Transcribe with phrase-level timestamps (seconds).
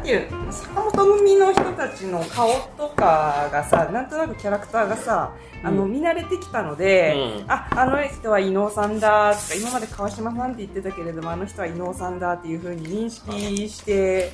[0.00, 7.50] なんていう坂本組の人たちの顔とかがさなんとなくキャラクターがさあの、見慣れてきたので、うん。
[7.50, 14.30] ああの人は伊能さんだとか今まで川島さんって言ってたけれどもあの人は伊能さんだっていうふうに認識して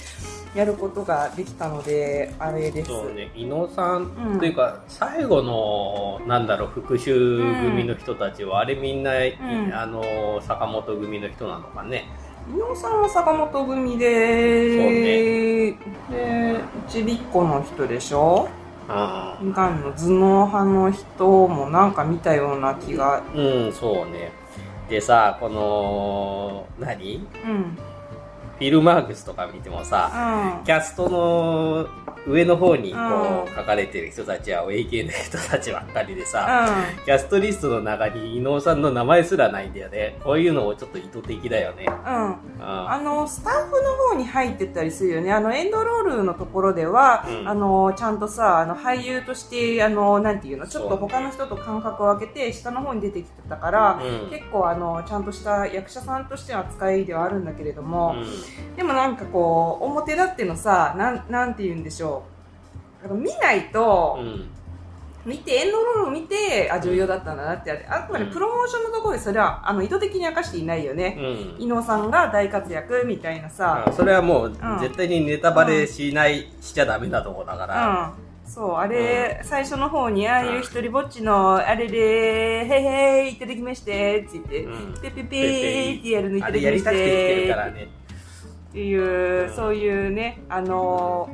[0.54, 3.12] やることができたのであれです。
[3.12, 4.38] ね、伊野さん、うん。
[4.38, 12.06] というか、最後の、なんだろう、復讐組の人たちは、あれみんな、あの、坂本組の人なのかね。
[12.48, 15.76] 伊能さんは坂本組で、で
[16.88, 18.48] ちびっこの人でしょ？
[18.88, 23.24] あがんの頭脳派の人もなんか見たような気が。
[23.34, 24.30] うん、そうね。
[24.88, 27.16] でさ、この、何？
[27.16, 27.76] うん。
[28.58, 31.88] フィルマークスとか見てもさ、キャストの
[32.26, 33.44] 上の方にこうん。
[33.44, 36.68] う書かれてる人たちは AK の人たちばっかりでさ、
[37.04, 40.18] キャストリストの中に伊能さんの名前すらないんだよね。
[40.22, 41.86] こういうのもちょっと意図的だよね。
[41.86, 41.94] うん。
[42.60, 45.32] ああのスタッフの方に入ってたりするよね。
[45.32, 47.48] あのエンドロールのところでは、うん。
[47.48, 54.30] あのちゃんとさあの俳優としてあのなんていうのちょっと他の人と感覚を空けて下の方に出てきてたから、うん。
[54.30, 58.76] 結構あのちゃんとした役者さんとしての扱いではあるんだけれども、うん。
[58.76, 62.15] でもなんかこう表立ってのさなんなんて言うんでしょう
[63.06, 64.48] あの見ないと、うん。
[65.24, 71.16] 見てエンドロールを見てあ重要だったんだなってあくまでプロモーションのところでそれはあの意図的に明かしていないよね、
[71.58, 71.62] うん。
[71.62, 74.52] 伊野さんが大活躍みたいなさ、あそれはもうん。
[74.80, 81.98] 絶対にネタバレしない、しちゃダメなとこだから、うん、そうあれ、最初の方にああいう一人ぼっちのあれで
[82.64, 87.88] 「へいへいいただきまして」って言ってうん「ペペペー」ってやるのいたあだきまして来てるからてね。
[88.70, 91.28] っていう、そういうねあの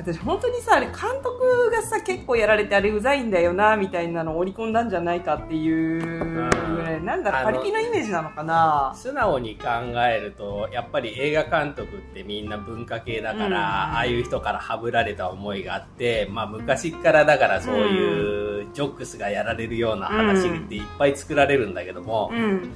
[0.00, 6.00] 私本当にさあれ監督がさ結構やられてあれうざいんだよなみたいなのを織り込んだんじゃないかっていう
[6.74, 8.92] ぐらいなんだろうパリピのイメージなのかな。
[8.96, 9.68] 素直に考
[10.02, 13.54] えるとやっぱり映画監督ってみんな文化系だから、うん。
[13.54, 22.70] ああいう人からはぶられた思いがあって、まあ、昔からだからそういうジョックスがやられるような話っていっぱい作られるんだけども、うん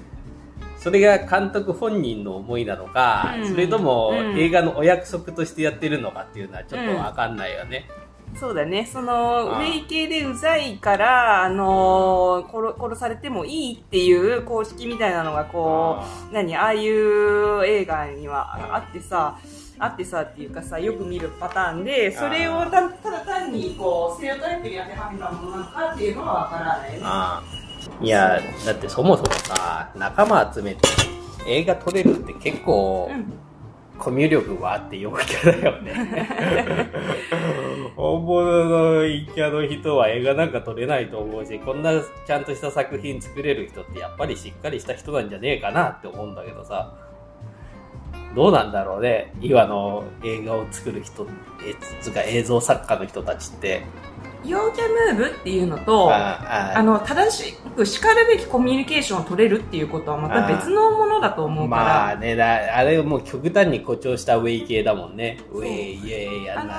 [0.84, 3.48] それが監督本人の思いなのか、うん。
[3.48, 4.38] それともうん。
[4.38, 7.88] 映画のお約束としてやってるのかっていうのはちょっとわかんないよね。
[8.38, 8.84] そうだね。
[8.84, 19.38] その、ああウェイ系でうざいから、あのー殺、殺されてもいいっていう公式みたいなのが、こあう、何、ああいう映画にはあってさ、
[19.78, 27.63] あってさっていうかさ、よく見るパターンで、それをたただ単に、こう、ステレオタイプに当てはめたものなのかっていうのはわからないね。
[28.00, 30.80] いやだってそもそもさ仲間集めて
[31.46, 33.32] 映画撮れるって結構、うん。
[33.98, 35.94] コミュ力はあって陽キャだよね。
[37.96, 41.92] 本物の陰キャの人は映画なんか撮れないと思うしこんな
[42.26, 46.92] ちゃんとした作品作れる人ってやっぱりしっかりした人なんじゃねえかなって思うんだけどさ。
[48.34, 51.24] どうなんだろうね今の映画を作る人
[51.64, 53.82] えつうか映像作家の人たちって
[54.46, 56.82] 陽キャムーブっていうのと、ああ。
[56.82, 61.82] の、正しく叱るべきコミュニケーションを取れるっていうことはまた別のものだと思うから。
[61.82, 65.38] まあねだあれもう極端に誇張したウェイ系だもんね。
[65.52, 66.64] ウェイイェイやな。
[66.64, 66.70] の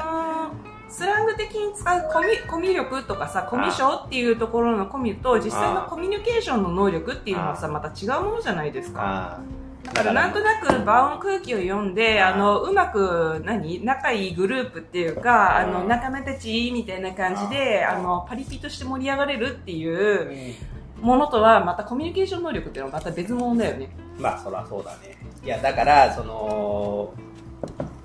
[0.62, 9.42] ースラング的に使うコミコミュ力とかさ、コミュ障っていうところのコミュと、実際のコミュニケーションの能力っていうのはさ、また違うものじゃないですか。
[9.88, 13.84] あだからなんとなく場の空気を読んで、あの、うまく、何？
[13.84, 20.56] 仲いいグループっていうか、あの、仲間たちみたいな感じで、あの、パリピとして盛り上がれるっていう
[21.02, 23.90] ものとは、またコミュニケーション能力っていうのはまた別物だよね。
[24.18, 25.18] まあそらそうだね。
[25.44, 27.14] いやだからその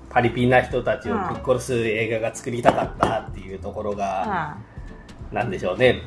[0.09, 4.57] パリピな人たちをぶっ殺す映画が作りたかったっていうところが、
[5.31, 6.01] うなんでしょうね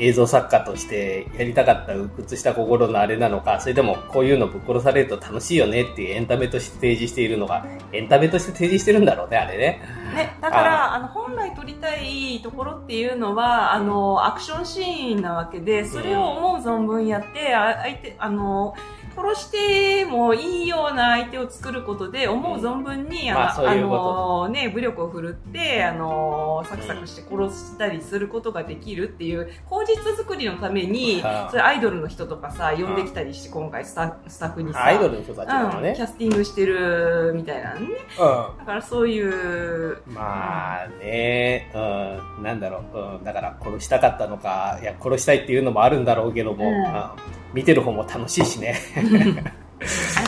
[0.00, 9.82] 映像作家としてやりたかった鬱屈した心のあれなのかそれでもこういうのぶっ殺されると楽しいよねっていうエンタメとして提示しているのがエンタメとして提示してるんだろうねあれね。
[10.14, 18.74] ね、だから、あの、本来撮りたいところっていうのは、あの、アクションシーンなわけで、それを思う存分やって、相手、あの、
[19.16, 24.20] 殺してもいいような相手を作ることで、思う存分に、まあそういうこと。
[24.46, 31.50] の、ね、武力を振るって、あの、サクサクして殺したりすることができるっていう、口実作りのためにあ、あ。
[31.50, 37.86] それアイドルの人とかさ、呼んできたりして、今回スタスタッフにさ、アイドルの人たちなのうん、ねキ、ャスティングしてるみたいなのね。
[37.86, 38.58] うん。
[38.58, 46.84] だからそういう、まあね、うん、なんだろう、うん、だから殺したかったのか、いや、殺したいっていうのもあるんだろうけども、うん。
[46.84, 48.78] うん見てる方も楽しいしね。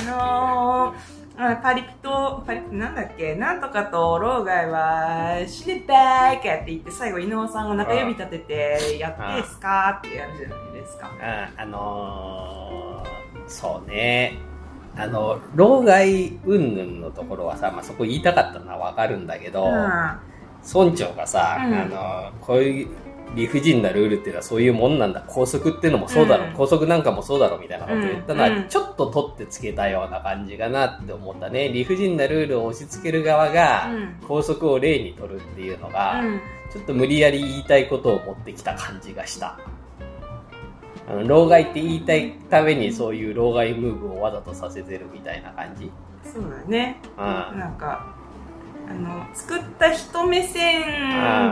[0.06, 3.34] あのー、あパリピと、パリピなんだっけ？
[3.34, 10.00] なんとかと老害は、死ねばーかって言って、最後、伊能さんを中指立てて、やってすか？
[10.02, 11.10] ーってやるじゃないですか。
[11.10, 13.12] うんあのー
[13.48, 14.38] そうね、
[14.96, 19.66] あの、老害云々のところはさ、まあ、そこ言いたかったのはわかるんだけど、
[20.64, 21.74] 村長がさ、うん。
[21.74, 22.88] あの、こういう
[23.34, 25.20] 理不尽なルールっていうのはそういうもんなんだ。
[25.23, 26.49] 校則っていうのもそうだろう。
[26.49, 31.69] うん校則なんかもそうだろうみたいなこと言ったのは、うんちょっと取ってつけたような感じかなって思ったね。
[31.69, 36.40] 理不尽なルールを押し付ける側が、うん校則を例に取るっていうのが、うん
[36.73, 39.58] ちょっと無理やり言いたいことを持ってきた感じがした。
[41.08, 45.90] あの老害って言いたいためにそういう老害ムーブをわざとさせてるみたいな感じ。
[46.25, 47.58] そうだねうん。
[47.58, 48.14] なんか
[48.92, 50.82] あの作った人目線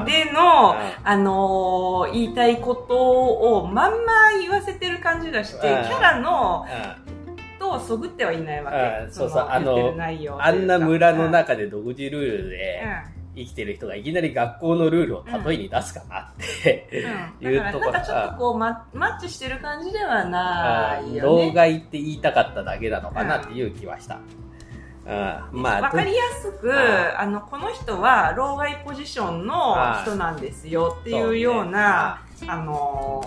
[0.04, 3.98] でのあのー言いたいことをまんま
[4.40, 9.04] 言わせてる感じがしてキうんャラのうんとそぐってはいないわけ。
[9.04, 9.46] うんそうそう。
[9.48, 9.94] あの
[10.38, 12.82] あんな村のうん中で独自ルールで
[13.36, 16.32] 生きてる人がいきなり学校のルールを例えに出すかなっ
[16.62, 16.88] て、
[17.42, 17.52] うん。
[17.52, 17.92] いうところ。
[17.92, 24.16] だからなんかちょっとこうママッチしてる感じではないよ老ね害って言いたかっただけなのかなっていう気はした。
[24.16, 24.20] うん、
[25.52, 33.22] まあ、わかりやすく、ああの、この人は、老害ポジションの人なんですよっていうような、あの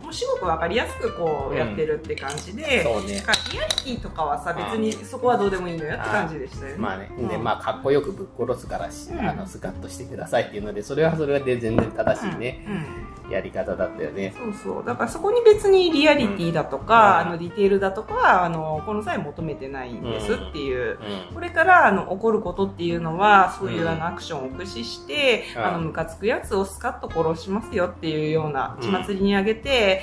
[0.00, 3.16] ー、もうすごくわかりやすくこうやってるって感じで、そうね。
[3.16, 6.78] なんかリアリティとかはさ、別にそこはどうでもいいのよって感じでしたよね。
[6.78, 7.28] まあね、うん。
[7.28, 9.28] で、まあ、かっこよくぶっ殺すからし、うん。
[9.28, 12.72] あの、スカッとしてくださいっていうので、それはそれで全然正しいね、うん。
[12.72, 12.84] うん
[13.30, 14.34] やり方だったよね。
[14.36, 14.84] そうそう。
[14.84, 20.98] だからそこに別にリアリティだとか、うんあの、ディテールだとかは、あの、この際求めてないんですっていう。
[21.30, 21.34] うん。
[21.34, 30.02] これからあの起こることっていうのはそういううんあのアクションを駆使して、うんあのムカつくやつをスカッと殺しますよっていうようなうん血祭りにあげて、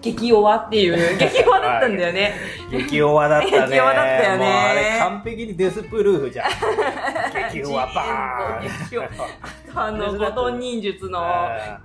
[0.00, 2.34] 激弱っていう 激弱だったんだよね。
[2.70, 3.50] 激弱だったね。
[3.50, 6.50] 激弱だったよねあれ完璧にデスプルーフじゃん。
[7.52, 9.74] 激弱バーン。
[9.76, 11.78] あの後藤忍術のー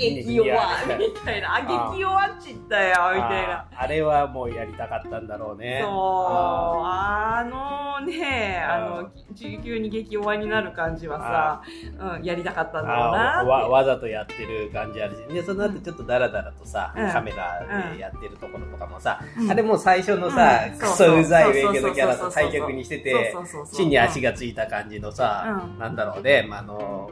[0.00, 0.44] 激弱。
[0.98, 1.56] みたいな。
[1.56, 3.52] あ激弱っちったよみたいな。
[3.52, 5.80] ああれはもうやりたかったんだろうね。
[5.82, 11.62] そう、あのね、あの、急に激弱になる感じはさ、
[12.16, 17.10] うん、やりたかったんだろうなわわざとやってる感じあるし、で、その後ちょっとダラダラとさ、うん。
[17.10, 19.50] カメラでやってるところとかもさ、うん。
[19.50, 20.78] あれも最初のさ、うん。
[20.78, 23.34] クソうざいウェイケのキャラと対逆にしてて
[23.72, 25.78] 地に足がついた感じのさ、うん。
[25.78, 27.10] なんだろうね、まあ、あの、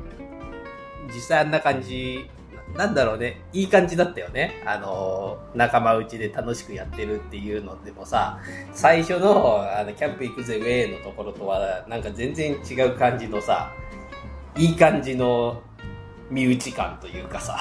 [1.13, 2.31] 実際あんな感じ、
[2.77, 4.63] なんだろうね、いい感じだったよね。
[4.65, 8.39] あの、仲間内で楽しくやってるっていうのでもさ、
[8.73, 13.73] 最初の、あの、キャンプ行くぜウェイのところとは、なんか全然違う感じのさ、
[14.57, 15.63] いい感じの
[16.31, 17.59] 身内感というかさ、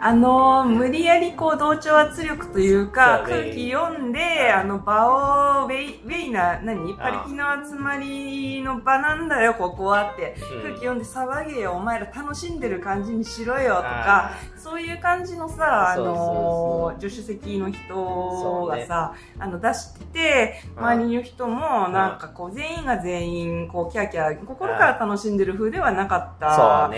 [0.00, 10.62] あの無理やりこう同調圧力というか空気読んであの場をウェイウェイな何パリピの集まりの場なんだよここはって、うん。
[10.62, 20.84] 空気読んで騒げよお前ら楽しんでる感じにしろよとかそういう感じのさあのそ助手席の人がさ、あの出しててうん。
[20.84, 26.88] 周りの人もなんかこう全員が全員こうキャーキャー心から楽しんでる風ではなかった。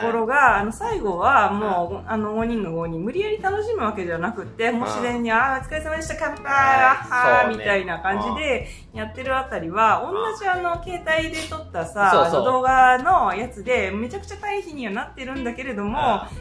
[0.00, 12.10] ところが、あの、最後は、もう、あの、5人が5人、無理やり楽しむわけじゃなくって、もう自然に、ああ、お疲れ様でした、乾杯、あはーみたいな感じでやってるあたりは、同じあの、携帯で撮ったさ、
[12.44, 15.98] 動画のやつで、めちゃくちゃ対比にはなってるんだけれども、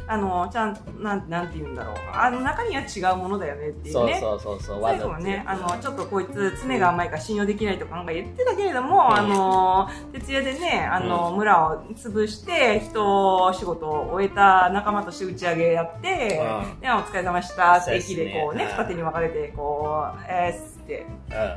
[0.07, 0.64] あの、ちゃん、
[0.99, 1.95] なん、なんて言うんだろう。
[2.13, 4.17] あの、中には違うものだよねっていうそうね。
[4.19, 16.41] そうそうそう、最後はね、あの、ちょっとこいつ、常が甘いから信用できないとかなんか言ってたけれども、あの、徹夜でね、あの、村を潰して、人、仕事を終えた仲間として打ち上げやって、
[16.73, 16.79] うん。
[16.79, 21.05] で、お疲れ様でしたって駅でこうね、二手に分かれて、こう、えーって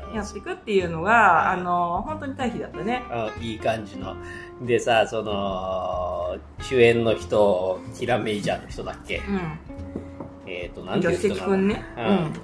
[0.09, 0.15] うん。
[0.15, 3.03] やっていくっていうのが、あの、本当に対比だったね。
[3.37, 4.17] うん、いい感じの。
[4.63, 9.19] でさ、その、主演の人、キラメイジャーの人だっけ？
[9.19, 9.41] うん。
[10.51, 11.57] えっ、と、なんて助手いう人なの？
[11.57, 11.85] 席くんね。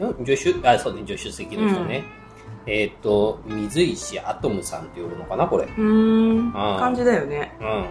[0.00, 0.08] うん。
[0.18, 2.04] うん助手、あ、そうね、助手席の人ね。
[2.66, 5.64] えっ、と、水石アトムさんって呼ぶのかな、これ？
[5.76, 5.84] うん。
[5.84, 6.48] うーん。
[6.50, 7.52] ん感じだよね。
[7.60, 7.86] うん。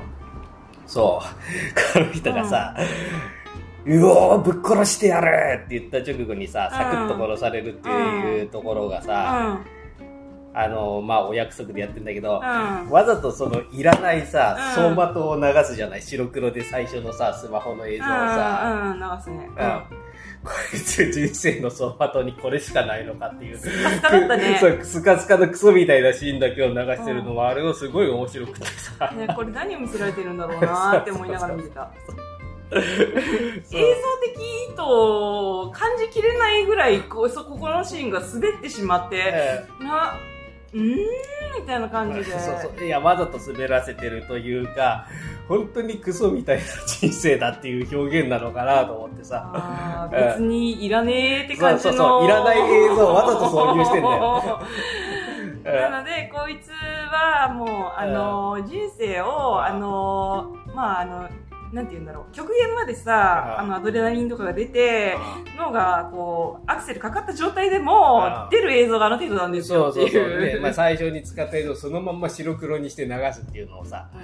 [0.87, 1.25] そう。
[1.93, 2.75] この人がさ、
[3.85, 9.65] うおーぶっ殺してやるって言った直後にさ、サクッと殺されるっていうところがうさ、ん。
[10.55, 12.89] あの、まあ、お約束でやってんだけど、うん。
[12.89, 16.01] わざとそのいらないさ、うん走馬灯を流すじゃない？
[16.01, 19.49] 白黒で最初のさ、スマホの映像をさ、うん、うん、流すね。
[19.49, 19.83] うん。
[20.43, 23.57] こいつ人生の走馬灯にこれしかないのかっていう。
[23.57, 23.69] ス
[24.01, 29.11] カだったね そう、スカスカのクソみたいなシーンだけを流してるのは、あれをすごい面白くてさ。
[29.15, 31.89] ね、これ何を見せられてるんだろうなって思いながら見てた。
[32.73, 32.81] 映像
[33.71, 34.41] 的
[34.71, 40.15] 意図を感じきれないぐらいこうそここのシーンが滑ってしまって、えな
[40.73, 42.25] うーんみたいな感じで。
[42.39, 42.85] そうそう。
[42.85, 45.07] いや、わざと滑らせてるというか、
[45.47, 50.09] 本当にクソみたいな人生だっていう表現なのかなと思ってさ。
[50.11, 51.91] 別にいらねえって感じの。
[51.93, 54.59] そうそうそういらない映像をわざと挿入してんだよ
[55.63, 61.29] なので、こいつはもう、あの、人生を、あの、まあ、あの、
[61.73, 65.17] なんて言うんだろう、極限までさ、うんあの、アドレナリンとかが出て、
[65.57, 70.09] 脳が、こう、アクセルかかった状態でうもん、出る映像があの程度なんですよってそう。
[70.09, 70.31] そうそう。
[70.31, 70.51] いう。
[70.53, 74.19] で、まあ最初に使った映像をそのまんま白黒にして流すっていうのをさ、ゲ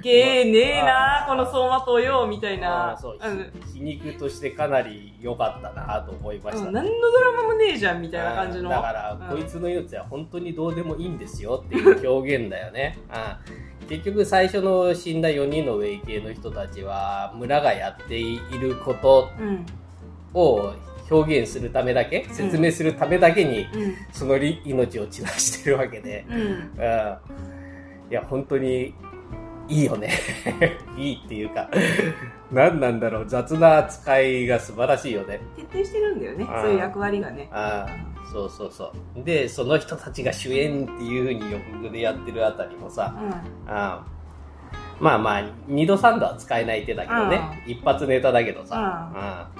[0.00, 3.00] ーねえなこの走馬灯よ、みたいあなー。
[3.00, 6.80] そううん皮肉としてかなり良かったなと思いましたうんね。
[6.82, 8.70] 何のドラマもねえじゃん、みたいな感じの。
[8.70, 12.98] だから、うんこいつの命は本当にどうでもいいんですよっていう表現だよね。
[13.50, 19.66] うん結局最初の死んだ4人のウェイ系の人たちは村がやっていることうん。
[20.32, 20.72] を
[21.10, 23.94] 表現するためだけ説明するためだけにうん。
[24.10, 26.36] そのり命を散らしてるわけで、うん。
[26.36, 26.68] うん、
[28.10, 28.94] いや本当に
[29.68, 30.10] いいよね。
[30.96, 31.68] いいっていうか
[32.52, 33.24] 何なんだろう。
[33.26, 35.40] 雑な扱いが素晴らしいよね。
[35.56, 37.48] 徹底してるんだよね、うんそういう役割がね。
[37.52, 39.24] ああそうそうそう。
[39.24, 43.30] でその人たちが主演っていうふうに予告でやってるあたりもさ、うん。
[43.30, 43.34] あ
[43.68, 44.14] あ
[45.00, 49.10] まあまあ2度3度は使えない手だけどね、一発ネタだけどさ、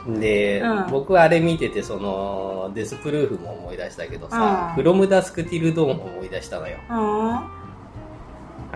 [0.06, 0.20] うん。
[0.20, 0.86] で、うん。
[0.90, 4.74] 僕はあれ見ててそのデスプルーフも思い出したけどさ「うん。
[4.74, 6.76] フロムダスクティルドーン」も思い出したのよ。
[6.88, 7.63] うん。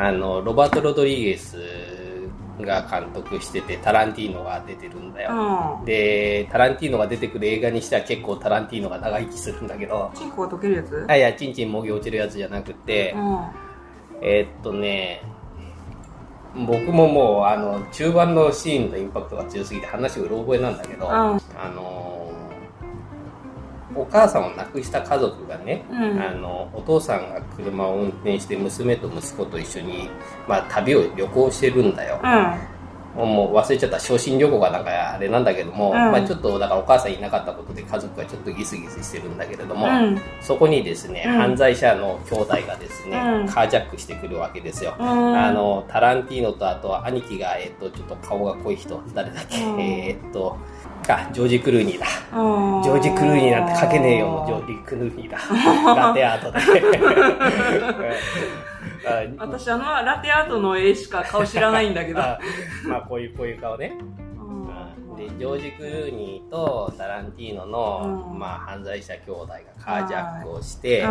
[0.01, 1.57] あのロバート・ロドリゲス
[2.61, 5.85] が監督しててタランティーノが出てるんだよ、うん。
[5.85, 10.11] でタランティーノが出てくる映画にしては結構タランティーノが長生きするんだけど。
[10.15, 11.05] チンコが溶けるやつ？
[11.09, 13.41] あいやチンチンもぎ落ちるやつじゃなくて、うん。
[14.23, 15.23] えーっとね
[16.55, 21.13] 僕ももうあの中盤のシーンのインパクトが強すぎて話うろ覚えなんだけど、うん。
[21.13, 21.41] あ
[21.75, 22.18] の
[24.01, 26.21] お母さんを亡くした家族がね、うん。
[26.21, 30.09] あのお父さんが車を運転して娘と息子と一緒に、
[30.47, 32.21] まあ、旅を旅行してるんだよ、
[33.17, 35.95] もう忘れちゃった昇進旅行がなんかあれなんだけども、うん。
[35.95, 40.21] まあ、ちょっとだからお母さんいなかったことで家族がちょっとギスギスしてるんだけれども、うん。
[40.41, 41.37] そこにですね、うん。
[41.37, 43.49] 犯罪者の兄弟がですね、うん。
[43.49, 44.95] カージャックしてくるわけですよ。
[44.99, 45.37] うん。
[45.37, 49.81] あの、タランティーノとあと兄貴が、えっと、ちょっと顔が濃い人、誰だっけ、うん。
[49.81, 50.57] えっと、
[51.09, 52.07] あ、ジョージ・クルーニーだ。
[52.37, 55.39] うん、ジョージ・クルーニーなんて書けねえよのジョージ・クルーニーだ。
[55.95, 56.59] ラテアートで。
[59.07, 62.21] あ 私、あの、ラテアートの絵しか顔知らないんだけど。
[62.21, 62.39] あ
[62.87, 63.93] まあ、こういう、こういう顔ね。
[65.23, 68.39] うんでジョージ・クルーニーとタランティーノの、うん。
[68.39, 71.03] まあ、犯罪者兄弟がカージャックをして、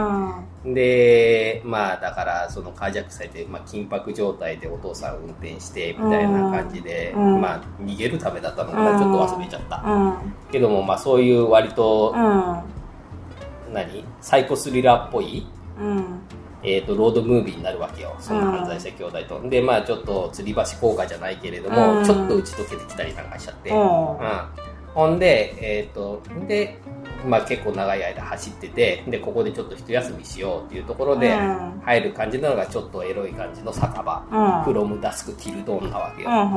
[0.64, 0.74] うん。
[0.74, 7.42] でまあだからそのカージャックされて、まあ、緊迫状態でお父さん運転してみたいな感じで、うん。
[7.42, 9.00] まあ逃げるためだったのかな、うん。
[9.00, 10.34] ちょっと忘れちゃった、うん。
[10.52, 13.74] けどもまあそういう割と、うん。
[13.74, 14.06] 何？
[14.22, 15.46] サイコスリラーっぽい
[15.80, 16.20] うん。
[16.64, 26.80] えー、とロードムービーになるわけよその犯罪者兄弟と、でまあちょっと吊り橋効果じゃないけれども、うんちょっと打ち解けてきたりなんかしちゃって、うんうんほんで、えっ、と、で、
[27.24, 36.30] まあ結構長い間走ってて、で、ここでちょっと一休みしようっていうところで、うん入る感じなのがちょっとエロい感じの酒場、うんフロムダスクティルドーンなわけよ。
[36.30, 36.36] うん。
[36.36, 36.50] うん。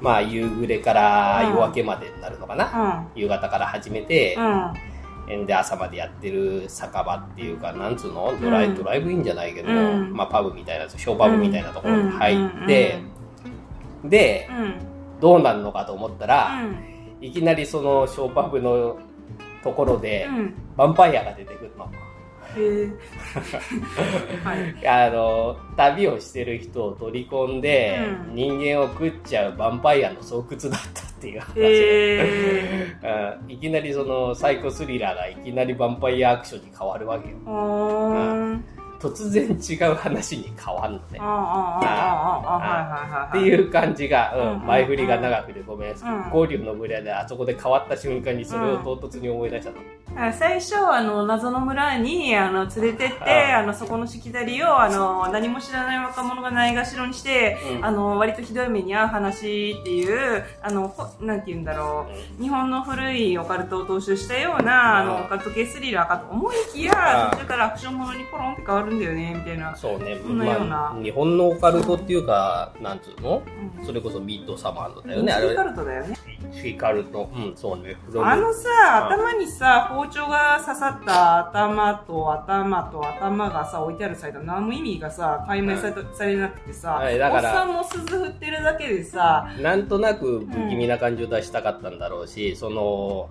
[0.00, 3.20] まあ夕暮れから夜明けまでになるのかな、うん。
[3.20, 4.72] 夕方から始めて、うん。
[5.46, 8.36] で、朝までやってる酒場っていうか、なんつうの？
[8.40, 12.98] ドライ,、うんドライブインじゃないけど、うんまあパブみたいな、ショーパブみたいなところに入って、
[14.04, 14.74] で、うん。
[15.20, 17.24] どうなるのかと思ったら、うん。
[17.24, 18.98] いきなりそのショーパブの
[19.62, 20.54] ところで、うん。
[20.76, 21.90] ヴァンパイアが出てくるの。
[22.56, 22.88] へえ。
[24.44, 24.88] はい。
[24.88, 31.60] あの、旅をしてる人を取り込んで、うん人間を食っちゃうヴァンパイアの巣窟だったっていう話。
[31.60, 32.96] へえ。
[33.46, 37.36] うんいきなりそのサイコスリラーがいきなりヴァンパイアアクションに変わるわけよ。
[37.46, 38.64] うーん。
[39.04, 41.20] 突然違う話に変わんのね。
[43.28, 49.76] っていう感じが、うんうん前振りが長くてごめん、ん合流の村であそこで変わった瞬間にそれを唐突に思い出したの。
[50.16, 57.84] あ最初、あの、謎の村に、あの、連れてって、ああの、そこのしきたりを、あの、何も知らない若者がないがしろにして、うん。
[57.84, 62.06] あの、割とひどい目に遭う話っていう、あの、ほなんて言うんだろ
[62.38, 62.42] う。
[62.42, 65.24] 日本の古いオカルトを踏襲したような、あの、うん。
[65.24, 69.74] オカルト系スリラーかと思いきやあ、途中からアクションものにポロンって変わるんだよね、みたいな。
[69.76, 73.42] そうね、そんなようなまあ、日本のオカルトっていうか、なんつうの？
[73.78, 75.64] うんそれこそミッドサマーのだよね、あれミスティカ。
[75.70, 76.16] ルトだよね。
[76.40, 77.30] フィカルト。
[77.34, 77.96] うん、そうね。
[78.22, 93.28] あのさ、頭にさ、包丁が刺さった頭と頭と頭がさ、置いてあるサイト、何も意味がさ、解明され,、されなくてさ、はいだからおっさんも鈴振ってるだけでさ、なんとなく不気味な感じを出したかったんだろうし、その、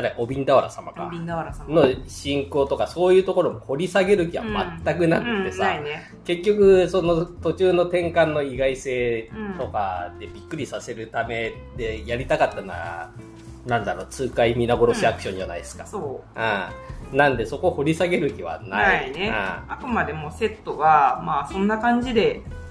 [0.00, 1.08] 誰、おびんだわら様か。
[1.10, 1.18] ビ。
[1.18, 4.44] ンダワラさんの信仰とかそういうところも掘り下げる気は
[4.84, 6.12] 全くなくてうんさ、ないね。
[6.24, 13.10] 結局その途中の転換の意外性とかでびっくりさせるためでやりたかったのは、
[13.66, 16.70] なんだろう痛快皆殺しアクションじゃないですか、そあ
[17.12, 19.06] あなんでそこ掘り下げる気はうない。
[19.06, 19.30] ないね。
[19.30, 22.67] ああくまでもセットはまあそんな感じであ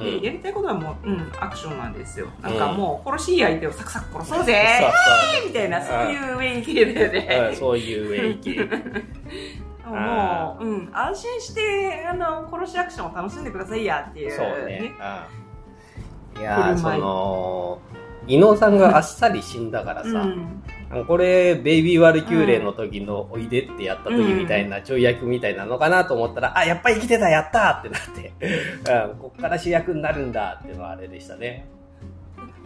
[0.00, 0.20] うん。
[0.20, 2.28] でやりたいことはもう、うん、アクションなんですよ。
[2.42, 8.58] なんかもう殺しい相手をサクサク殺そうぜそうみたいなそういうウェイ系だよそう、うんねそういう雰囲気。
[9.86, 14.92] もう、うん、安心してあの殺しアクションを楽しんでくださいやっていうそうね。
[16.36, 16.40] うん。
[16.40, 17.80] いやーその、
[18.26, 20.62] 伊能さんがあっさり死んだからさ、うん
[21.06, 31.68] これ、ベイビーワルキューレの時のおいでってやった時みたいな、ちょい役みたいなのかなと思ったら、あ、やっぱり生きてた、やったーってなって、うん、こっから主役になるんだっていうのはあれでしたね。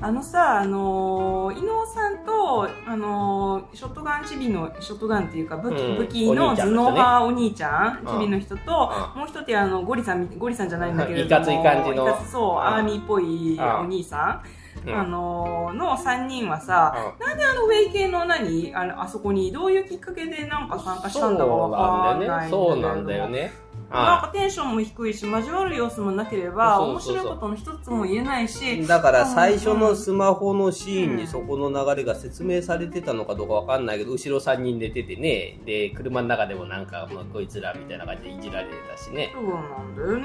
[0.00, 8.72] あのさ、あのー伊能さんと、あのーショットガンチビの、ショットガンっていうか武器,、うん武器の頭脳派お兄ちゃん、うんチビの人と、
[9.14, 12.58] もう一人あの、ゴリさんみ、ゴリさんじゃないんだけれども、いかつい感じのそう、うん。
[12.58, 13.80] アーミーっぽいうん。
[13.80, 14.42] お兄さん、
[14.86, 14.94] うん。
[14.94, 18.72] あのーの3人はさ、なんであのウェイ系の何？
[18.74, 23.52] あのあそこにどういうきっかけでなんか参加したんだかわかんないそうなんだよね。
[23.94, 39.30] なんかテンションも低いし交わる様子もなければ面白いことの一つも言えないしだから最初のスマホのシーンにそこの流れが説明されてたのかどうかわかんないけど、後ろ3人寝ててね、で、車の中でもなんか、まあ、こいつらみたいな感じでいじられてたしね。
[39.34, 40.24] そうなんだよね。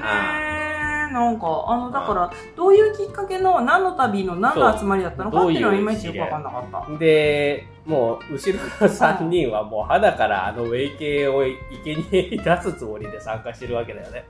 [1.12, 6.98] なんかあのだからどういうきっかけの何の旅の何の集まりだったのかっていうのはいまいちよくわかんなかった。
[6.98, 14.24] で、もう、後ろの3人はもう肌からあのウェイ系を生贄に出すつもりで参加してるわけだよね。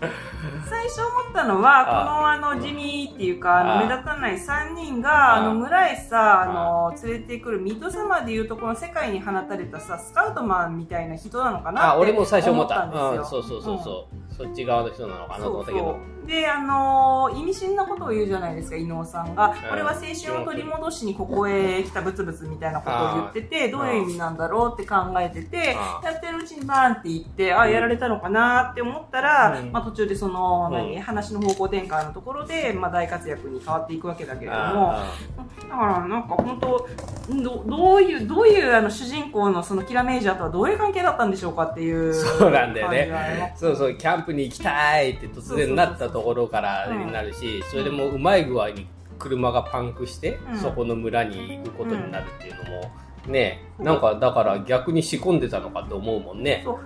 [0.68, 12.86] 最初思ったのはあこのあの地味っていうかあのあ目立たない3人がああの村へさあの連れてくるミッドサマーでいうとこの世界に放たれたさスカウトマンみたいな人なのかなあ、って俺も最初思った。
[12.86, 13.10] んですよ。
[13.10, 15.84] うん、そうそうそうそう、そっち側の人なのかなと思ったけど。
[15.84, 16.20] そうそう。
[16.26, 19.54] であのー意味深なことを言うじゃないですか伊能さんが、ん。
[19.56, 29.72] これは青春を取り戻しにここへ来たブツブツみたいなことを言っててどういう意味なんだろうって考えててあやってるうちにバーンって言ってあやられたのかなって思ったら、うん。
[29.72, 30.74] まあ、途中でその、うん。
[30.74, 35.14] 何話の方向転換のところで、まあ、大活躍に変わっていくわけだけれどもあ
[35.68, 36.88] だからなんか本当
[37.42, 43.54] どどういうどういうあの主人公のそのキラメイジャーとはどういう関係だったんでしょうかっていうそうなんだよね。
[43.56, 48.86] そうそう、キャンプに行きたいって突然なったところからになるし、それでもううまい具合に
[49.18, 50.58] 車がパンクして、うん。
[50.58, 52.90] そこの村に行くことになるっていうのも、
[53.26, 56.62] ね、なんかだから逆に仕込んでたのかと思うもんね。
[56.64, 56.78] そう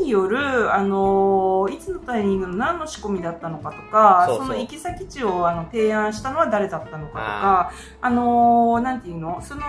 [0.00, 9.40] による、あのーいつのタイミングの何の仕込みだったのかとかその行き先地をあの提案したのは誰だったのかとかあのーなんていうの？
[9.42, 9.62] その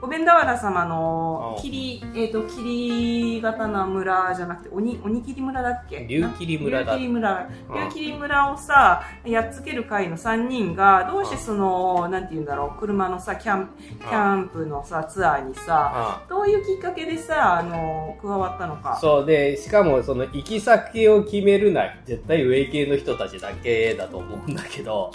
[0.00, 6.06] ゴベンダワラ様のうん霧、えっと霧刀村じゃなくて鬼鬼霧村だっけ？
[6.08, 6.92] 竜霧村だ。
[6.94, 7.48] 竜霧村。
[7.68, 12.80] うん竜霧村をさやっつける会の3人がどうしてそのなんていうんだろう？
[12.80, 18.98] 車のさキャンキャンプのさツアーにさあどういうきっかけでさ、あの、加わったのか。
[19.00, 25.12] そうで、しかもその行き先を決めるな絶対ウェイ系の人たちだけだと思うんだけど、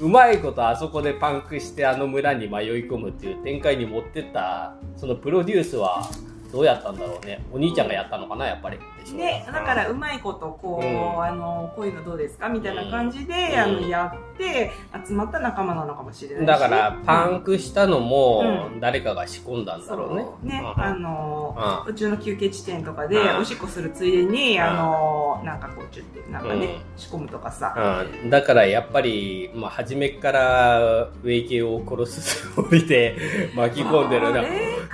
[0.00, 6.08] うまいことあそこでパンクしてあの村に迷い込むっていう展開に持ってった、そのプロデュースは
[6.50, 7.44] どうやったんだろうね。
[7.52, 8.78] お兄ちゃんがやったのかな、やっぱり。
[9.04, 11.24] でしょね、だからうまいこと、こう、うん。
[11.24, 12.48] あの、こういうのどうですか？
[12.48, 13.58] みたいな感じで、うん。
[13.60, 14.72] あの、やって、
[15.06, 16.46] 集まった仲間なのかもしれないし。
[16.46, 20.26] だから、パンクしたのもう誰かが仕込んだんだそろうね。
[20.42, 20.82] うね、うん。
[20.82, 21.92] あの、うん。
[21.92, 23.38] 途中の休憩地点とかで、うん。
[23.38, 24.62] おしっこするついでに、うん。
[24.62, 28.04] あの、なんかこう、ちゅって、なんかね、う仕込むとかさ。
[28.24, 33.16] うん、だからやっぱり、まあ、初めっからウェイ系を殺すつもりで
[33.54, 34.42] 巻き込んでるな。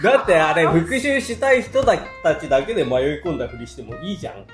[0.03, 1.97] だってあれ復讐したい人た
[2.37, 4.47] ちだけで迷い込んだふりしてもいいじゃん。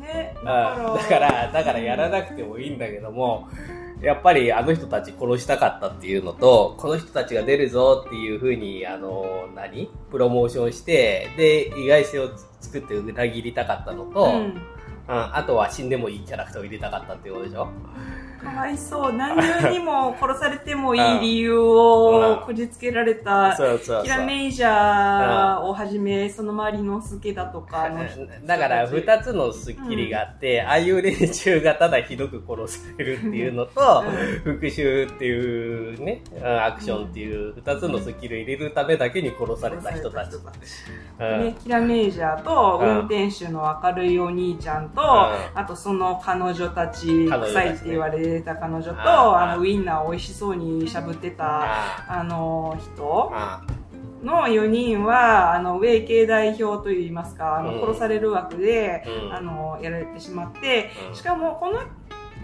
[0.00, 3.48] ね、あだから、だからやらなくてもいいんだけども、
[4.00, 9.90] やっぱりあの人たち殺したかったっていうのと、この人たちが出るぞっていうふうに、あの、何？
[10.10, 14.30] プロモーションして、で、意外性を作って裏切りたかったのと、うん。
[14.32, 14.62] うん
[15.12, 17.66] あとは死んでもいいキャラクターを入れたかったっていうことでしょ？
[18.42, 19.12] かわいそう。
[19.12, 23.56] 何重にも殺されてもいい理由をこじつけられた。
[24.02, 27.90] キラメイジャーをはじめ、その周りのスケだとか
[28.44, 34.02] だから二つのスッキリがあって、ああいう連中がただひどく殺されるっていうのと、
[34.44, 40.30] 復讐っていうね、うんアクションっていう二つのスキルを入れるためだけに殺された人たち。
[41.18, 41.44] うん。
[41.44, 42.88] ね、キラメイジャーとうん。
[42.90, 45.04] 運転手の明るいお兄ちゃんと、ん。
[45.04, 53.62] あとその彼女たち、臭いって言われた彼女と、ああのウインナーを美味しそうにしゃぶってた、ああの人あ
[54.22, 57.80] の4人は、あの、ウェイ系代表といいますか、あの、うん。
[57.80, 59.34] 殺される枠で、うん。
[59.34, 61.14] あの、やられてしまって、うん。
[61.14, 61.80] しかも、この、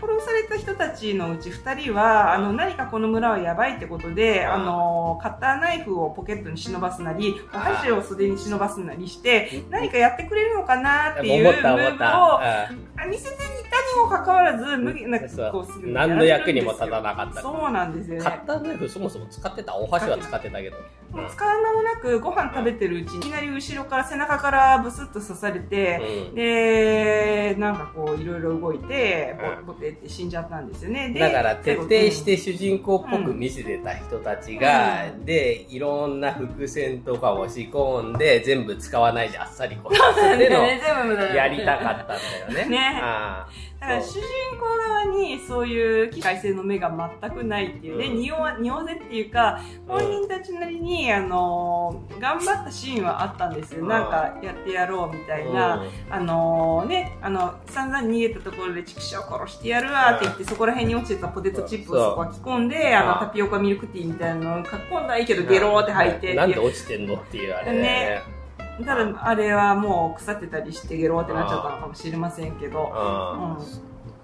[0.01, 15.73] 殺された人たちのうち2人は、あの、何かこの村はやばいってことで、うんあの、カッターナイフをポケットに忍ばすなり、お箸を袖に忍ばすなりして、何かやってくれるのかなっていうムーブを見せていたにもかかわらず、無理なんかそうこう。
[15.73, 17.43] すぐ何の役にも立たなかった。
[17.43, 18.25] そうなんですよね。
[18.25, 19.77] カッターナイフそもそも使ってた？
[19.77, 20.77] お箸は使ってたけど。
[21.29, 26.35] 使う間もなくご飯食べてるうちにいきなり後ろから背中からブスッと刺されて、うん。
[26.35, 31.11] で、なんかこういろいろ動いてうん、ボボテって死んじゃったんですよね。
[31.11, 35.25] でだから徹底し、て主人公っぽくうん見せてた人たちが、うん。
[35.25, 40.81] で、いろんな伏線とかを仕込んで、全部使わないであっさりこう、最での後ね。
[40.85, 42.71] 全部無駄だやりたかったんだよね。
[42.71, 43.01] ね。
[43.03, 43.47] あ
[43.81, 44.21] だから主人
[44.59, 48.17] 公側にそういう機械性の目が全くないっていうね、うん。
[48.19, 53.83] 匂わ匂わせっていうか、本人たちなりに、あのー頑張ったシーンはあったんですよ。
[53.83, 53.89] うん。
[53.89, 55.77] なんかやってやろうみたーいな。
[55.77, 55.91] うん。
[56.11, 67.73] あのね、あの、散々逃げたところで、畜生殺してやるわって言って、そこら辺に落ちてたポテトチップをそこは着込んで、あの、うんタピオカミルクティーみたいなのをかっこんだらいいけど、ゲローって吐いて、なんで落ちてんのっていうあれ。
[67.73, 68.36] ね
[68.85, 72.93] ただ、あれはもう腐ってたりして、ゲローってなっちゃったのかもしれませんけど、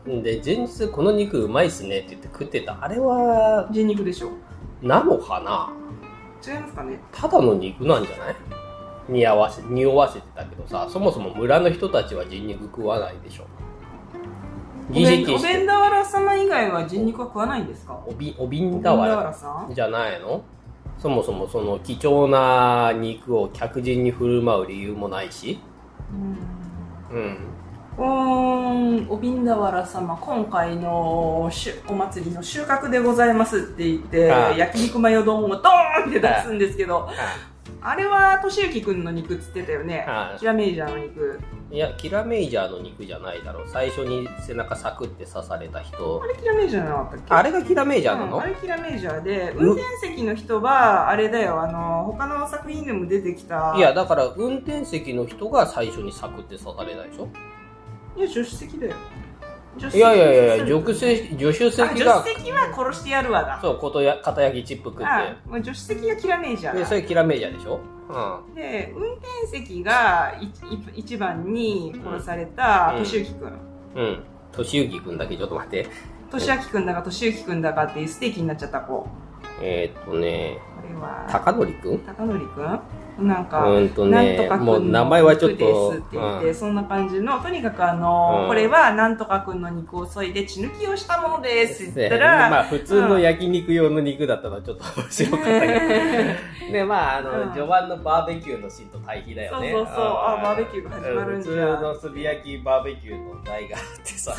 [0.07, 0.23] うん。
[0.23, 2.77] で、前日この肉うまいっすねって言って食ってた。
[2.81, 4.31] あれは、人肉でしょ。
[4.83, 5.73] なのかな？
[6.45, 6.99] 違いますかね。
[7.13, 8.37] ただの肉なんじゃない？
[9.09, 13.45] 匂わせ、匂わせてたけどさ、そもそも村の人たちは人肉食わないでしょ。
[14.91, 15.25] お儀式。
[15.27, 17.99] 弁お弁俵様以外は人肉は食わないんですか？
[18.07, 19.75] おび、おびんだわさん？
[19.75, 20.43] じゃないの？
[21.03, 25.59] そもそもその貴重な肉を客人に振る舞う理由もないし。
[27.11, 27.37] うん。
[27.99, 31.51] うーん、おびんだわら様、今回の
[31.89, 37.52] お祭りの収穫でございますって言って、焼肉マヨ丼をドーンって出すんですけど、ああ
[37.97, 40.37] れは、としゆきくんの肉っつってたよねあ。
[40.39, 41.41] キラメイジャーの肉。
[41.71, 43.69] いや、キラメイジャーの肉じゃないだろう。
[43.69, 46.27] 最初に背中サクって刺された人あ。
[46.27, 47.35] れキラメイジャーなかったっけ？
[47.35, 53.75] あれがキラメイジャーなの、うんあれキラメイジャーで、うん運転席の人は、あれだよ、あの、他の作品でも出てきた。
[53.77, 57.29] いや、だから運転席の人が最初にサクって刺されたでしょ？
[58.17, 58.95] いや、助手席だよ。
[59.79, 63.59] いやいやいやいや、助手席、助手あ助席が、手席は殺してやるわだ。
[63.63, 66.79] そう、ことや、肩焼きチップ食っあもう助手席がキラメイジャーて。
[66.79, 67.81] で、だそれキラメイジャーでしょ？
[68.09, 68.55] うん。
[68.55, 70.51] で運転席がいい
[70.97, 73.53] 一番に殺されたうん俊之くん
[73.95, 74.23] うん。
[74.53, 75.87] としゆきくんだけちょっと待って。
[76.31, 79.07] 俊明くんだか俊之くんだかっていうステーキになっちゃった子こ
[79.61, 80.59] えーっとね、
[80.89, 82.81] れは高則くん高則くん
[83.19, 86.55] なんか、うんとなんねとかくんのもう名前はちょっと肉ですって言って、うん。
[86.55, 88.49] そんな感じのとにかくあの、うん。
[88.49, 95.67] これはなんとかくんの肉を削いで血抜きをしたものですって言ったら、まあ普通の焼肉用の肉だったのはちょっと面白かったけ
[96.67, 96.73] ど。
[96.73, 97.53] で、 まああの、うん。
[97.53, 99.73] 序盤のバーベキューのシーンと対比だよね。
[99.73, 100.05] そうそうそう。
[100.05, 104.35] あバーベキューが始まるんじゃ普通の炭焼きバーベキューの台があってさ。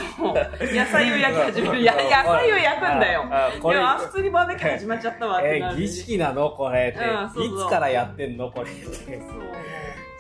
[0.61, 1.83] 野菜を焼き始める。
[1.83, 3.23] や野菜を焼くんだよ。
[3.61, 8.33] これ普通にバーベキュー始まっちゃったわってえ儀式なのこれって、いつからやってん。
[8.37, 9.19] のこれって。
[9.19, 9.43] そう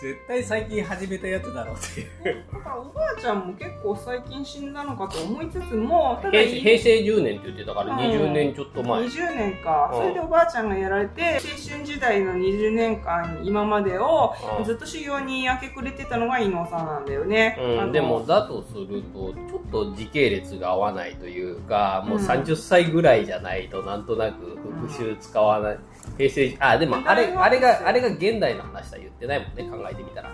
[0.03, 2.43] 絶対最近始めたやつだろうっていう。
[2.51, 9.03] だからおばあちゃんも結構最近死んだのかと思いつつも、ただ平成平成10年って言ってたからうん20年ちょっと前。
[9.03, 17.57] 20年か、うんそれでおばあちゃんがやられて、青春時代の20年間、今までをうんずっと修行に明け暮れてたのが伊野さんなんだよね。
[17.61, 25.79] うん、でも、だとすると、ちょっと時系列が合わないというか、もううん30歳ぐらいじゃないと、なんとなく復習使わない。
[26.17, 30.29] 平成、あ、でも、あれ、あれが、あれが現代の話とは言ってないもんね、考えてみたら。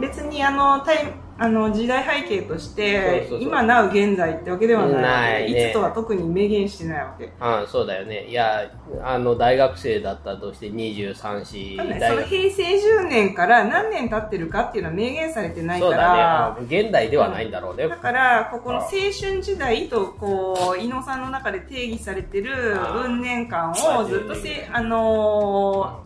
[0.00, 7.24] 別にあのタイあの時代背景として今なう現在ってわけではないねいつとは特に明言してないわけ。
[7.24, 8.28] うん、そうだよね。
[8.28, 8.70] いや、
[9.02, 12.62] あの、大学生だったとして23、4、ただねその平成
[13.02, 16.82] 10年から何年経ってるかっていうのは明言されてないかそうら、だね。
[16.82, 17.88] 現代ではないんだろうね。
[17.88, 22.52] だから、ここの青春時代と、こう、伊野さんの中で定義されてる
[23.04, 26.02] 運年間をずっとせ、あの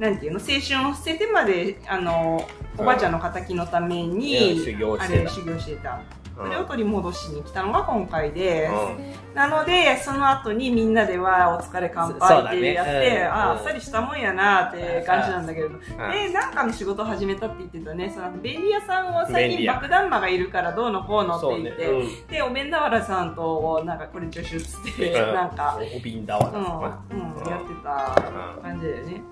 [0.00, 4.18] ーなんていうの、青春を捨ててまで、あのーおばあちゃんの敵のためうん。
[4.18, 6.00] に、修行あれ、修行してた。
[6.36, 8.68] それをうん取り戻しに来たのが今回で。
[8.68, 9.34] す。
[9.34, 13.26] なので、その後にみんなではお疲れ乾杯ってやって、うん。
[13.32, 15.80] ああっさりしたもんやなって感じなんだけど、ん。
[15.80, 21.86] で、なんかの仕事始めたって言ってたね、その便利屋さんを最近爆弾魔がいるからどうのこうのって言って、。
[21.86, 22.26] うん。
[22.26, 25.34] で、お弁俵さんと、なんかこれ助手っつって、うん。
[25.34, 29.22] なんか、お瓶だわうん、うん、やってた感じだよね。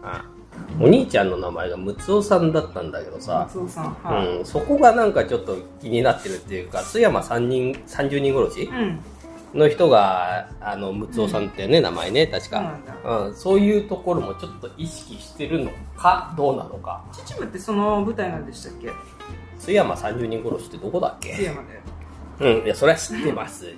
[0.81, 3.49] お兄ちゃんの名前がムツオさんだったんだけどさ、
[4.03, 4.39] はい。
[4.39, 8.99] うん、そこがなんかちょっと気になってるっていうか、津山3人、30人殺しうん。
[9.55, 12.77] の人が、あの、ムツオさんっていうね、名前ね、確か。
[13.05, 17.05] うん、そういうところもちょっと意識してるのか、どうなのか。
[17.13, 18.91] 秩父ってその舞台なんでしたっけ？
[19.61, 21.35] 津山30人殺しってどこだっけ？
[21.37, 21.81] 津山で
[22.41, 23.73] うん、いや、それは知ってます。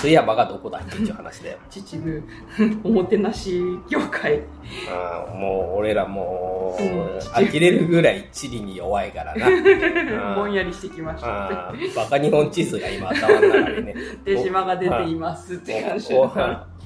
[0.00, 1.58] 津山がどこだっけっていう話だよ。
[1.70, 4.42] 秩父 おもてなし業界
[4.90, 7.08] あーもう、俺らもう、うん
[7.46, 9.46] 呆れるぐらい地理に弱いからな。
[10.36, 13.94] ぼんやりしてきましたバカ日本地図が今頭の中にね。
[14.24, 16.08] で島が出ていますって感じ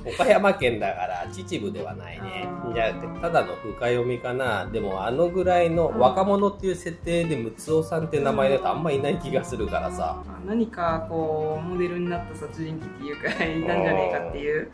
[0.05, 4.67] 岡山県だから秩父ではないねじゃあ、ただの深読みかな。
[4.67, 10.23] でも、あのぐらいの若者っていう設定で、ムツオさんって名前だとあんまいない気がするからさ。
[10.47, 14.71] 何かこうモデルになった殺人鬼っていうかいたんじゃねえかっていう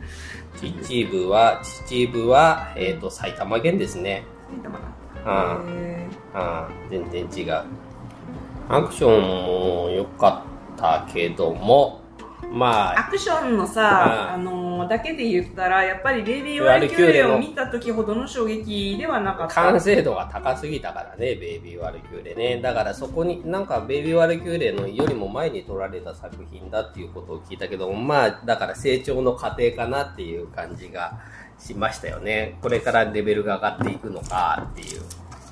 [0.55, 4.23] 秩父は、秩父は、えっ、と、埼玉県ですね。
[4.49, 4.79] 埼玉
[5.25, 5.59] あ
[6.33, 7.63] あ全然違う。
[8.69, 12.01] アクションも良かったけども、
[12.51, 22.61] まあ、ーアクションのさ、うんあのーだけで言ったらやっぱりベイビー・ワルキューレを見た時ほどの衝撃ではなかった完成度が高すぎたからね、ベイビー・ワルキューレね。
[22.61, 31.19] だからそこに、なんかベイビー・ワルキューレのよりも前に撮られた作品だっていうことを聞いたけど、まあ、だから成長の過程かなっていう感じが
[31.59, 32.57] しましたよね。
[32.61, 35.01] これからレベルが上がっていくのかっていう。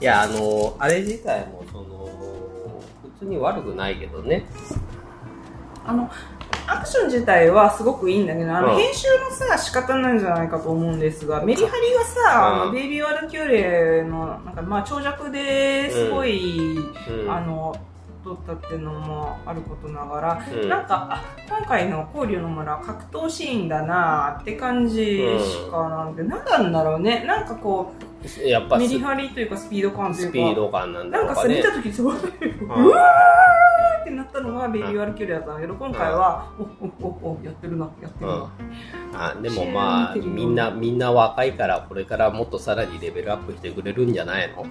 [0.01, 2.09] いや、あの、あれ自体も、その、
[3.19, 4.45] 普通に悪くないけどね。
[5.85, 6.09] あの
[6.67, 8.79] アクション自体はすごくいいんだけど、あの、うん。
[8.81, 12.67] 編集のさ、仕方なんじゃないかと思うんですが、メリハリがさ、あうん。
[12.67, 17.31] のベイビー・ワルキューレの、なんかまあ長尺ですごい、うん。
[17.31, 17.75] あの、
[18.23, 20.67] 撮ったっていうのもあることながら、うん。
[20.67, 26.15] なんか、あ、今回の交流の村格闘シーンだなって感じしかなん。
[26.15, 27.23] で、なんなんだろうね。
[27.25, 27.93] なんかこ
[28.43, 31.61] う、やっぱスメリハリというかスピード感というか、スピード感なんだなんかさ、見。
[31.61, 32.19] た時すごい、う
[32.61, 33.76] うんわー
[34.07, 35.39] ってなったのがベイビー・ワルキューレだ。
[35.41, 36.63] ったんだけど、今回は、お、
[37.05, 38.49] お、お、お、やってるな、やってるな。
[39.13, 44.65] あでもまあみんなみんな若いからこれからもっとさらにレベルアップしてくれるんじゃないの？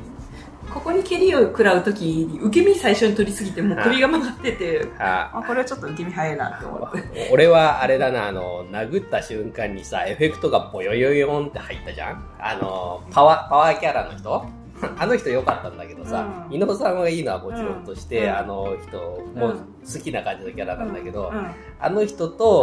[0.73, 7.31] ここに蹴りを食らう時に、受け身最初に取りすぎて、もう首が曲がってて、ああ、これはちょっと受け身早いなって思って。
[7.33, 12.25] 俺はあれだなあの殴った瞬間にさエフェクトがボヨヨヨンって入ったじゃん？
[12.41, 14.45] あのパワーパワーキャラの人？
[14.99, 18.99] あの人良かったんだけどさ、うん伊野尾さんがいいのはもちろんとして、うんあの人
[19.35, 21.47] も好きな感じのキャラなんだけど、うん
[21.79, 22.63] あの人と、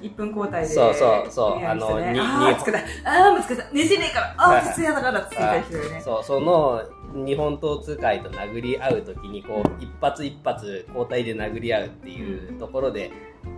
[0.00, 0.68] うん、1分交代で。
[0.68, 2.78] そうそうそうあのにあにー、つけた。
[2.78, 3.70] あー、ぶつけた。
[3.70, 4.34] ねじねえから。
[4.38, 6.00] あはいー、普通やだから、つけた人よね。
[6.00, 6.82] そう、その
[7.14, 13.10] 日本刀使いと殴り合うときに、こう、一発一発交代で殴り合うっていうところで、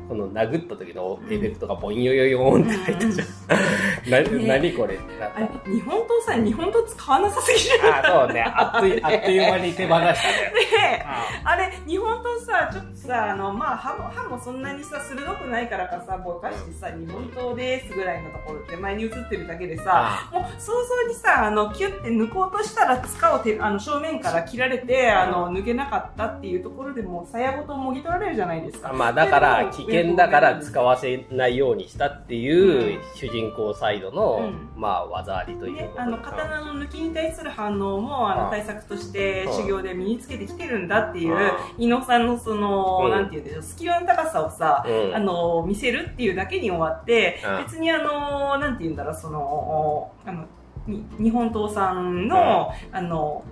[0.08, 4.10] この殴った時のエフェクトがボンヨヨヨーンって入ったじゃん。
[4.10, 4.98] な、ね何これ？
[5.20, 7.94] あれ、日本刀さ、日本刀使わなさすぎる。
[7.94, 8.42] あ、そうね。
[8.42, 10.14] あっという、あっという間に手放したね。
[10.16, 28.92] で、ああれ、日本刀さ、ちょっとさ、あの、まあ、歯も、歯もそんなにさ、鋭くないからかさ、ぼかしてさ、日本刀ですぐらいのところって前に映ってるだけでさ、もう想像にさ、あの、キュッて抜こうとしたら、塚をてあの正面から切られて、あの、抜けなかったっていうところでもう、鞘ごともぎ取られるじゃないですか。
[28.92, 39.52] まあだから危険だから使わせないようにしたっていう主人公サイドの、うまあ技ありというあの刀の抜きに対する反応もあのあ対策としてうん。
[39.52, 43.10] 修行で身につけてきてるんだっていうあ伊野さんのその、うん。
[43.10, 45.14] なんていうんでしょうスキルの高さをさ、うん。
[45.14, 47.64] あの見せるっていうだけに終わってうん。
[47.64, 50.46] 別にあのなんていうんだろうそのあの
[50.86, 53.42] に日本刀さんの、あの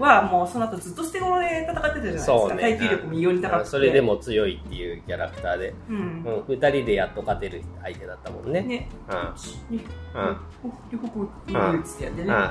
[0.00, 2.60] はもうその後ずっと捨て頃で戦ってたじゃないですか、ね。
[2.60, 3.68] 耐久力も異様に高くて。
[3.68, 5.96] それでも強いっていうキャラクターで、うん。
[5.96, 8.62] うん、二人でやっと勝てる相手だったもんね。
[8.62, 8.88] ね。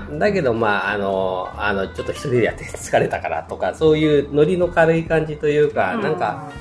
[0.10, 0.20] うん。
[0.20, 6.52] だけどまああのあのちょっと一人でやって疲れたからとかそういうノリの軽い感じというか、なんか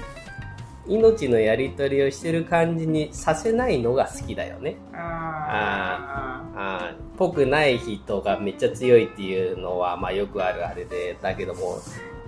[0.89, 4.77] 命のやり取りをしてる感じにさせないのが好きだよね。
[4.93, 11.79] ああーぽくない人がめっちゃ強いっていうのは、まあよくあるあれで、だけども、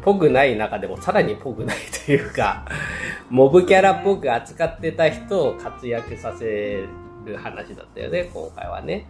[0.02, 2.64] ぽくない中でもさらにぽくないというか、
[3.30, 6.84] モブキャラっぽく扱ってた人を活躍させ
[7.24, 9.06] る話だったよね、今回はね。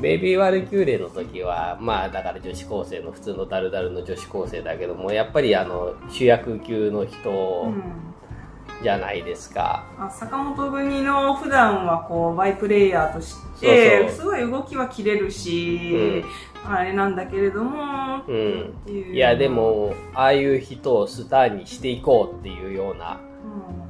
[0.00, 8.13] ベイビー・ワルキューレの時は、まあだから女子高生の普通のダルダルの女子高生だけども、やっぱりあの主役級のー人うん
[8.82, 9.84] じゃないですか。
[9.98, 16.24] あ坂本組の普段はこうバイプレイヤーとしてすごい動きは切れるし、
[16.66, 18.62] あれなんだけれども、うん。
[18.62, 19.14] っていう。
[19.14, 23.83] いやで、も、ああいう人をスターにしていこうっていうような、うん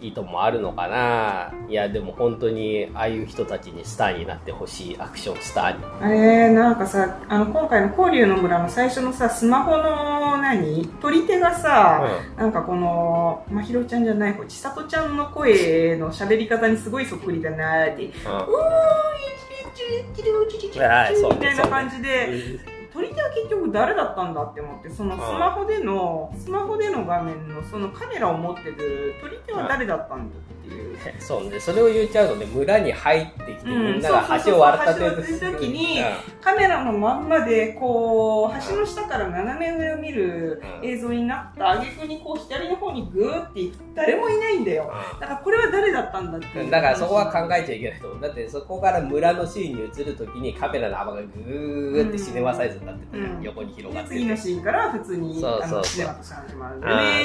[0.00, 1.52] 意図もあるのかな。
[1.68, 5.84] いやでも本当にああいう人たちにスターになってほしいアクションスターに。
[6.00, 10.86] あれなんかさあの今回の「交流の村」の最初のさスマホの何？
[11.00, 12.02] 取り手がさ、
[12.36, 18.12] なんかこのまひろちゃんじゃない方千里ちゃんの声の喋り方にすごいそっくりだなーって「うーい
[19.74, 22.69] チリチリチリチリチリ」みたいな感じで。
[22.92, 30.59] 取り手は結局誰だったんだって思ってそのスマホでのスマホでの画面のそのカメラを持ってる取り手は誰だったんだって
[31.18, 31.58] そうね。
[31.60, 35.98] それを言っちゃうとね村に入ってきて、みんなが橋を割ったてる時に、
[36.40, 43.60] カメラのまんまでこう橋の下から斜め上を見る映像になった挙句にこう左の方にグーって
[43.94, 56.80] 誰もいないんだよ、だからこれは誰だったんだってだからそこは考えちゃいけないとだってそこから村のシーンに映る時にカメラの幅がグーってシネマサイズになってて、うん、横に広がって次のシーンから普通にそうそうシネマとして始まる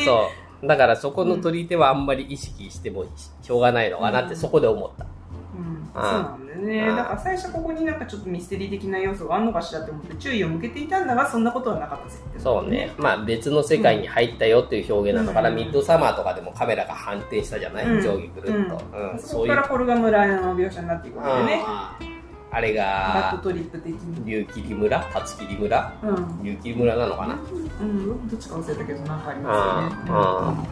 [0.06, 3.06] そうだからそこの取り手はあんまり意識しても
[3.41, 6.88] しょうがないのかなってそこで思った、うん、そうなんだよね。
[6.96, 12.94] だから最初ここになんかちょっとミステリー的な要素があるのかしらって思って注意を向けていたんだがそんなことはなかったですそうね。
[12.98, 19.20] まあ別の世界に入ったよっていう表現なのかな、うん、ミッドサマーとかでもカメラが反転したじゃない、うん、上下ぐるっと、うん。
[19.20, 21.63] そこからコルガ村の描写になっていくわけでね、
[22.56, 24.26] あれが、バックトリップ的に？
[24.26, 27.38] 竜切村辰切村、うん、竜切村なのかな、
[27.82, 30.70] うん、どっちか忘れたけど、なんかありますよね。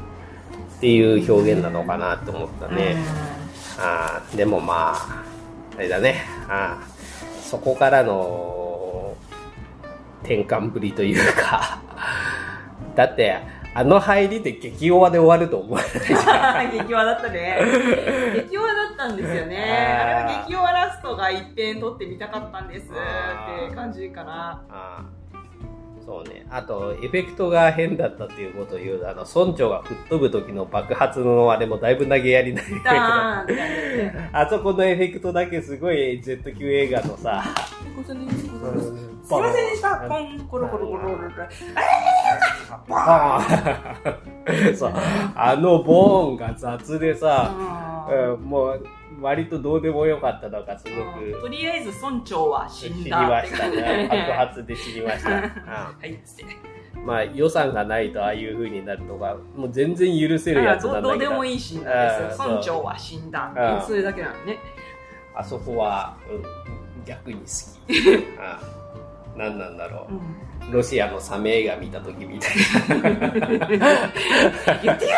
[0.78, 2.96] っていう表現なのかなと思ったね。
[3.80, 5.24] あでもまあ、
[5.76, 6.24] あれだね。
[6.48, 6.82] あ
[7.42, 9.18] そこからの
[10.22, 11.82] 転換ぶりというか
[12.96, 13.42] だって、
[13.76, 16.72] あの入りで激弱で終わると思わない？
[16.78, 17.58] 激弱だったね。
[18.48, 19.58] 激弱だったんですよね。
[19.58, 24.62] あれは激弱ラストが一点取ってみたかったんですって感じかな。
[26.06, 26.46] そうね。
[26.50, 32.66] あと、エフェクトが変だったっていうことを言うあの、村長が吹っ飛ぶ時の爆発のあれもだいぶ投げやりない。
[34.34, 37.42] あそこのエフェクトだけすごい Z 級映画のさ、
[39.24, 39.96] すいませんでした。
[40.08, 41.30] コン、コロコロコロコロ。
[42.90, 43.40] あ
[44.76, 44.94] そう。
[45.36, 47.56] あのボーンが雑でさ、
[48.10, 48.86] うん、もう、
[49.22, 51.42] 割とどうでもよかったのか、すごく。
[51.42, 53.18] とりあえず村長は死んだ。
[53.18, 54.10] 死にましたね。
[54.12, 55.30] 爆発で死にました。
[55.30, 56.20] はい。
[57.06, 61.10] まあ予算がないとああいう風になるのが、もう全然許せるやつなんだけど。
[61.12, 62.48] どうでもいいシーンなんですよ。
[62.50, 63.84] 村長は死んだ。
[63.88, 64.58] それだけなのね。
[65.34, 66.34] あそこは、う
[67.02, 67.46] ん、逆に好
[67.88, 67.98] き。
[68.38, 68.83] ああ
[69.36, 70.14] 何なんだろう、
[70.66, 73.10] うん、ロシアのサメ映画見た時みたいな。
[74.84, 75.16] 言ってや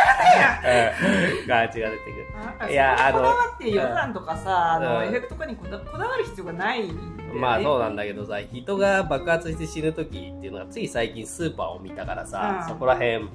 [1.47, 2.71] らな が出てくる。
[2.71, 6.93] いやあのこだわって予算とかさあの、エフェクトとかにこだこだわる必要がない、ね、
[7.33, 13.29] まあそうなんだけどさ人が爆発して死ぬ時っていうのはつい最近スーパーを見たからさ、うん、そこら辺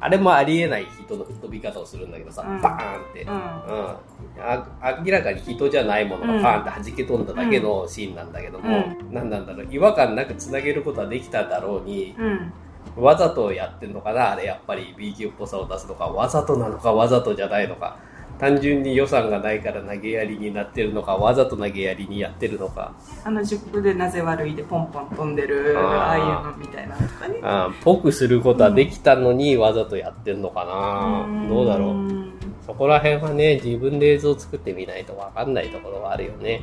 [0.00, 9.68] あれもありえない人の吹っ飛び方をするんだけどさ、うん、バーンって、うん、うん、明らかに人じゃないものがバーンって弾け飛んだだけのシーンなんだけども、うん、何なんだろう。
[9.70, 12.52] 違和感なくつなげることはできただろうに、うん、
[12.96, 14.94] わざとやってんのかなあれやっぱり。
[14.96, 17.98] B 級っぽさを出すのかわざとなのかわざとじゃないのか
[18.40, 22.94] 単純に予算がないから投げやりになってるのかわざと投げやりにやってるのか。
[23.22, 26.96] あの塾でなぜ悪いでポンポン飛んでるああいうのみたいな。
[26.96, 32.64] とかねあぽくすることはできたのに、わざとやってんのかな、うどうだろう。
[32.66, 36.62] そこら辺はね自分で映像作ってみないと分かんないところはあるよね。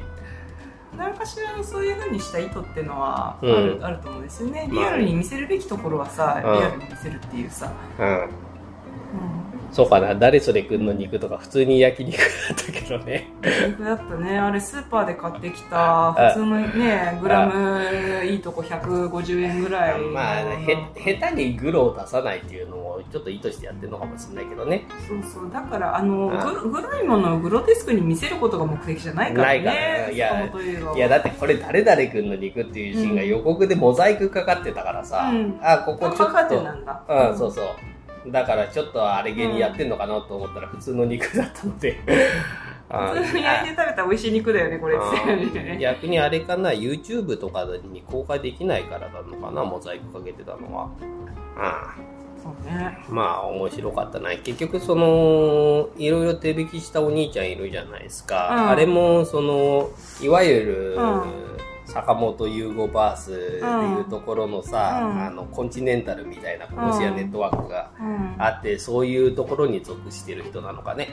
[0.97, 4.67] 何かしらのそういうふうにした意図っていうのはあるうん、あると思うんですよね。
[4.71, 9.46] リアルに見せるべきところはさ、リアルに見せるっていうさ、うん、うん
[9.77, 13.27] そうかな、誰それくんの肉とか普通に焼肉だったけどね。
[13.67, 14.39] 肉だったね。
[14.39, 20.01] あれスーパーで買ってきた、普通のね、グラムいいとこ150円ぐらい。
[20.01, 24.87] まあ、へ、下手にグロを出さないっていうのもちょっと意図してやってるのかもしれないけどね。
[25.07, 25.51] そうそう。
[25.53, 29.59] だから、あの、ググロいものをグロテスクに見せることが目的じゃないからね。
[29.59, 30.17] ないかや、い
[30.97, 36.25] や、だってこれ誰々くんの肉っていうシーンが予告でモザイクかかってたからさ、うん、あ、ここちょっと。
[36.25, 37.03] かかってなんだ。
[37.07, 37.65] うん、そうそう。
[38.31, 41.97] だからちょっとあれ芸にやってんのかなと思ったら普通の肉だったので。
[42.89, 44.95] 普通に焼いて食べた美味しい肉だよねこれ。
[44.95, 50.89] って 逆にあれかな YouTube とかに公開できないからなのかなモザイクかけてたのは。
[51.57, 51.95] あ
[52.41, 52.97] そうね。
[53.09, 54.29] まあ面白かったな。
[54.37, 59.89] 結局そのいろいろ手引きしたお兄ちゃんいるじゃないですか、うん、あれもその
[60.21, 67.91] いわゆる、うん坂本優吾バースっていうところのさ、うん、あのコンチネンタルみたいなロシアネットワークが
[68.37, 71.09] あって、うん、そういうところに属してる人なのかね。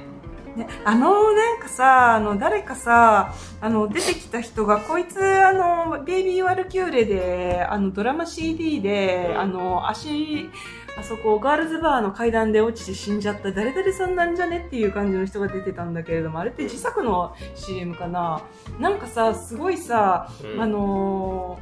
[0.56, 9.40] ね、あの、なんかさ、あの、誰かさ、あの、出てきた人が、こいつ、あの、ベイビー・ワルキューレで、あの、ドラマ CD で、うん。
[9.40, 10.48] あの、足、
[10.96, 18.42] あそこ、ガールズバーの階段で落ちて死んじゃった誰々さんなんじゃねっていう感じの人が出てたんだけれども、あれって自作の CM かな？
[18.78, 20.62] なんかさ、すごいさ、うん。
[20.62, 21.58] あの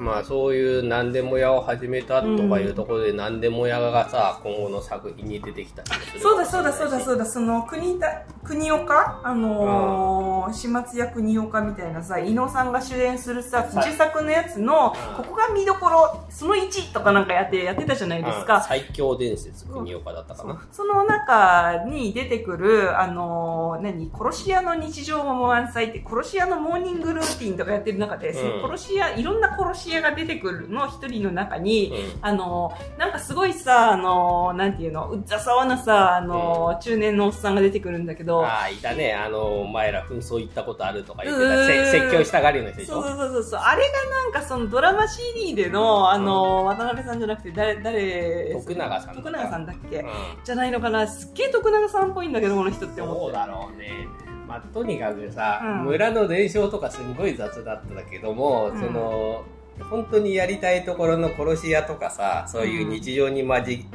[0.00, 9.20] まあそういう何でも屋を始めたとかいうところで何でも屋がさ、今後の作品に出てきたりするそうだそうだそうだそうだ、その国だ、国岡？
[9.22, 13.68] あのー、始末屋国岡みたいなさ、伊野さんが主演するさ、はい。
[13.76, 15.22] 自作のやつの、うん。
[15.22, 18.46] ここが見どころ、その1とかなんかやって、やってたじゃないですうん。
[18.46, 18.62] か。
[18.62, 20.66] 最強伝説国岡だったかな。
[20.72, 32.18] その中に出てくる、あのー何、殺し屋の日常も満載って、殺し屋のモーニングルーティンとかやってる中で、その殺し屋、いろんな殺し屋が出てくるの一人の中に、うん。
[32.22, 39.14] あの、なんかすごいさ、あの、なんていうの、うっざさわなさ、あの、中年のおっさんが出てくるんだけど、ああ、いたね。
[39.14, 41.66] あの、お前ら紛争行ったことあるとか言ってた。
[41.66, 42.94] せ説教したがりの人でしょ？
[42.94, 50.08] そうそうそうそう、あれがなんかそのドラマ CD での、あの、渡辺さんじゃなくて、誰、誰、徳永さん徳永さんだっけ、うん。
[50.44, 53.20] じゃないのかな、すっげえ徳永さんっぽいんだけど、この人って思って。
[53.22, 54.06] そうだろうね。
[54.46, 55.84] まあ、とにかくさ、うん。
[55.84, 58.80] 村の伝承とかすんごい雑だったけども、うん。
[58.80, 59.44] その、
[59.88, 63.86] 本当にやりたいところの殺し屋とかさ、そういう日常にまじ、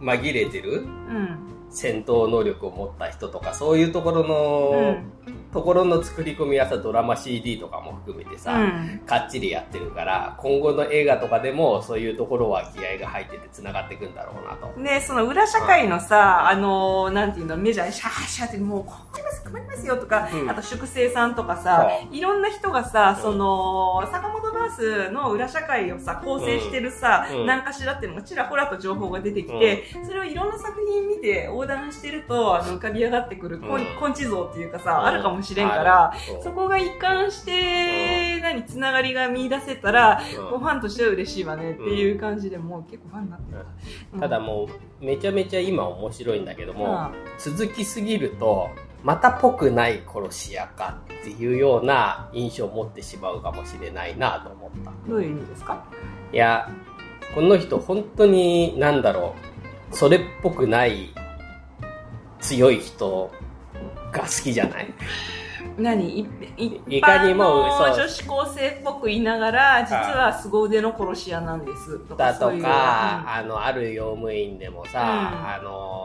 [0.00, 1.38] 紛れてるうん。
[1.70, 5.39] 戦闘能力を持った人とか、そういうところうの、ん。
[5.52, 9.00] ところの作り込みはさ、ドラマ CD とかも含めてさ、うん。
[9.06, 14.80] かっちりやってるから、今後の映画とかでもそういうところは気合が入ってて繋がっていくんだろうなと。
[14.80, 20.50] で、その裏社会のさ、あの、なんていうの、メジャーでシャーシャーってもう、困ります、困りますよとか、うん。
[20.50, 23.22] あと粛清さんとかさ、そいろんな人がさ、うん。
[23.22, 27.46] その、坂本バースの裏社会をさ、構成してるさ、うん。
[27.46, 33.78] 何かしらっていうのがちらほらと情報が出てきて、それをいろんな作品見て横断してると、あの、浮かび上がってくる根うん。
[34.10, 35.06] 根地像っていうかさ、うん。
[35.06, 36.12] あるかもしれんから、
[36.42, 43.66] そこが一貫して、何、つながりが見出せたら、ファンとしては嬉しいわねっていう感じで、もう結構ファンになってる。
[44.14, 44.20] うん。
[44.20, 44.68] ただも
[45.00, 48.70] う、めちゃめちゃ今面白いんだけども、まあ続きすぎると、
[49.02, 54.92] またぽくない殺し屋かっていうような印象を持ってしまうかもしれないなと思った。
[55.08, 55.84] どういう意味ですか？
[56.32, 56.68] いや、
[57.34, 59.34] この人本当に、なんだろ
[59.90, 61.14] う、それっぽくない
[62.40, 63.32] 強い人
[64.12, 64.92] が好きじゃない？
[65.78, 66.20] 何？
[66.20, 75.08] いいいかにも女子高生っぽく言いながら、実は凄腕の殺し屋なんですとかだとか、あの、ある用務員でもさ、うん。
[75.48, 75.99] あの、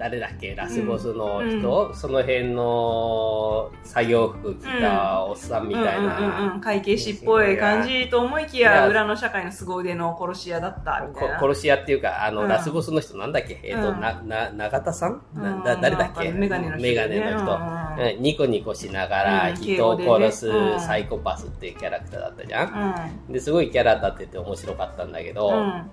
[0.00, 11.38] 誰だっけ、ラスボスの人、その辺の作業服着たおっさんみうんたいな、うんうんうん、会計士っぽい感じと思いきいやや、裏の社会の凄腕の殺し屋だったみたいな。
[11.38, 12.48] こ殺し屋っていうか、あの、うん。
[12.48, 13.60] ラスボスの人なんだっけ？
[13.62, 14.00] えっ、と、うん。
[14.00, 15.64] な、な、永田さん、なうん。
[15.64, 16.32] だ誰だっけ？
[16.32, 17.20] メガネの人ね。
[17.32, 17.54] の人。
[17.54, 18.02] うん。
[18.02, 18.16] うん。
[18.16, 19.56] うんニコニコしながらうん。
[19.56, 23.32] 人を殺すサイコパスっていうキャラクターだったじゃん、うん。
[23.34, 25.90] で、すごいキャラ立ってて面白かったんだけど、うん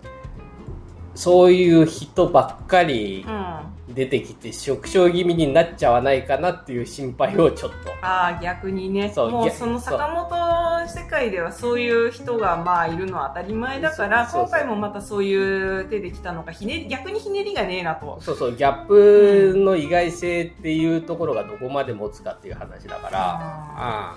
[1.17, 3.57] そういう人ばっかりうん
[3.87, 7.77] 出てきて、縮小気味になっちゃわないかなっていう心配をちょっと。
[8.01, 9.11] ああ、逆にね。
[9.15, 18.19] そう逆もうその坂本世界ではそういう人がまあいるのは当たり前だから、今回もまたそういう手できたのか、ひねり、逆にひねりがねえなと。
[18.21, 23.37] そうそう、ギャップの意外性っていうところがどこまで持つかっていう話だから、あ
[23.79, 24.15] あ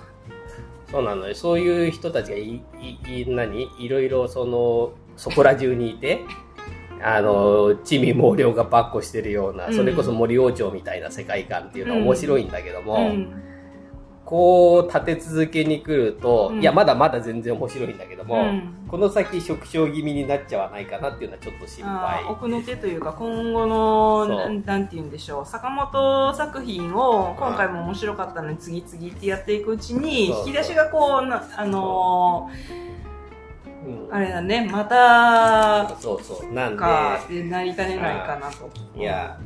[0.91, 1.35] そうなのよ。
[1.35, 2.61] そういう人たちがい、
[3.07, 3.69] い、い何？
[3.79, 6.21] いろいろその、そこら中にいて、
[7.03, 9.75] あの、地味猛量がばっこしてるような、うん。
[9.75, 13.43] それこそ森王朝みたいな世界観っていうのは面白いんだけども、うん。
[14.25, 16.61] こう立て続けに来ると、うん。
[16.61, 18.81] いや、まだまだ全然面白いんだけども、うん。
[18.91, 22.25] この先縮小気味になっちゃわないかなっていうのはちょっと心配。
[22.25, 25.47] 奥の手というか今後のなんなんて言うんでしょう。
[25.47, 32.80] 坂本作品を今回も面白かったのに次々ってやっていくうちに引き出しがこうなあのうんー
[34.11, 34.69] あれだね。
[34.71, 36.53] またそうそう。
[36.53, 38.71] なんで、かってなりかねないかなと。
[38.97, 39.39] いや、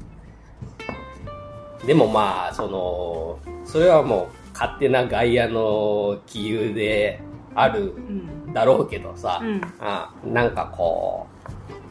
[1.86, 7.20] でもまあ、その、それはもう勝手な外野の気流で
[7.54, 8.52] あるうん。
[8.52, 9.60] だろうけどさ、うん。
[9.80, 11.26] あなんかこ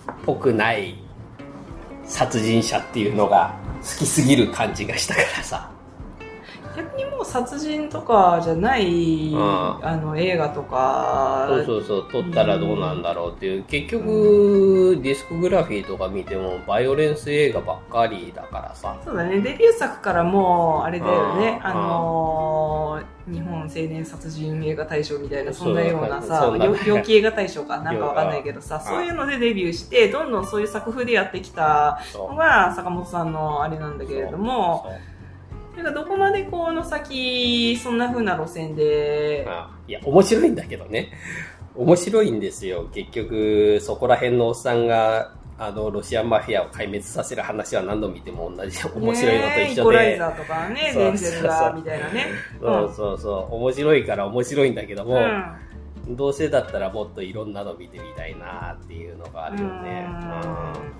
[0.08, 0.95] う、ぽくない
[2.06, 5.73] 殺人者っていうのが好きすぎる感じがしたからさ。
[6.76, 9.38] 逆にも構殺人とかじゃない、ん。
[9.38, 13.64] あの映画とかそうそうそう、撮ったらどうなんだろうっていう。
[13.64, 19.00] 結局、ディスコグラフィーとか見ても、バイオレンス映画ばっかりだからさ。
[19.04, 19.40] そうだね。
[19.42, 21.60] デビュー作からもうあれだよね。
[21.64, 21.68] うん。
[21.68, 26.78] あのー日本青年殺人映画大賞みたいなそんなようなさそんなね。
[26.86, 28.82] 猟奇映画大賞か なんかわかんないけどさうん。
[28.82, 34.94] そういうのでデビューしてどんどんそういう作風でやってきたのが坂本さんのあれなんだけれどもそう。
[34.94, 35.12] そ
[35.78, 39.48] れがどこまでこの先そんな風な路線で
[39.88, 41.12] いや、面白いんだけどね。
[41.76, 42.88] 面白いんですよ。
[42.94, 49.82] 結局、そこら辺のおっさんが、あの、ロシアマフィアを壊滅させる話は何度見ても同じ、面白いのと一緒で。
[49.84, 52.26] コライザーとかねそうデンゼルがみたいなね
[52.60, 53.56] そうそうそう。
[53.56, 55.56] 面白いから面白いんだけども、うん
[56.08, 60.06] どうせだったらもっといろんなの見てみたいなっていうのがあるよね。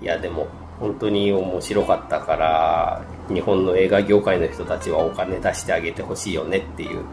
[0.00, 0.46] いや、でも、
[0.80, 7.04] 本当に面白かったから、日本の映画業界の人たちはお金出してあげてほしいよねっていう。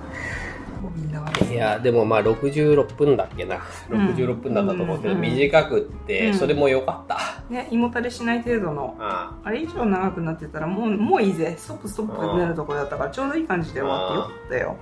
[1.52, 3.60] いや、でもまあ66分だっけな。
[3.90, 7.20] うん66分だったと思うけど、うん短くって、うんそれも良かった。
[7.52, 11.56] ね胃もたれしない程度のああれ以上長くなってたらもうもういいぜ。
[11.58, 14.78] ストップストップってなるところだったからちょうどいい感じで終わってよかったよ。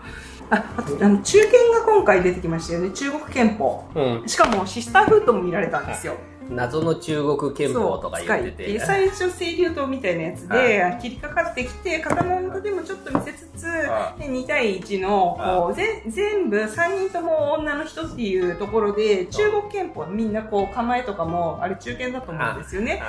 [0.51, 2.91] ああとあの中堅が今回出てきましたよね。
[2.91, 3.85] 中国憲法。
[3.95, 4.27] うん。
[4.27, 6.15] しかもシスターフードも見られたんですよ
[6.49, 8.79] 謎の中国憲法とか言ってて。
[8.79, 23.01] 最初清流島みたいなやつで切りかかってきて刀のでもちょっと見せつつあで2対1のこうぜ全部3人とも女の人っていうところで中国憲法みんなこう構えとかもあれ中堅だと思うんですよね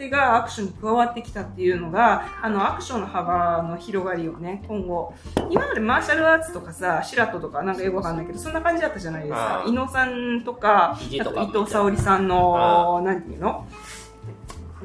[0.00, 5.14] あ盾がアクションに加わってきたっていうのがあのアクションの幅の広がりをね今後
[5.50, 9.62] 今までマーシャルアーツとかさシラットとかなんかよくわかんないけどそんな感じだったじゃないですか。
[9.62, 13.66] あ伊野さんとかあと伊藤沙織さんのなんていうの？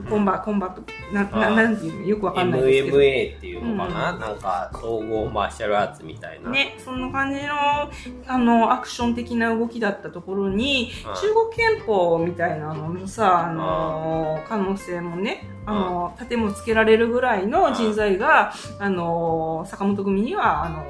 [0.10, 0.76] コンバコンバ
[1.14, 2.06] ななあなんていうの？
[2.06, 2.98] よくわかんないですけど。
[2.98, 6.50] MMA っていうのかな、なんか総合マーシャルアーツみたいな。
[6.50, 7.54] ね、そんな感じの
[8.28, 20.86] あのアクション的な動きだったところにうん中国憲法みたいなののさあの可能性もねあの盾もつけられるぐらいの人材があの坂本組にはあの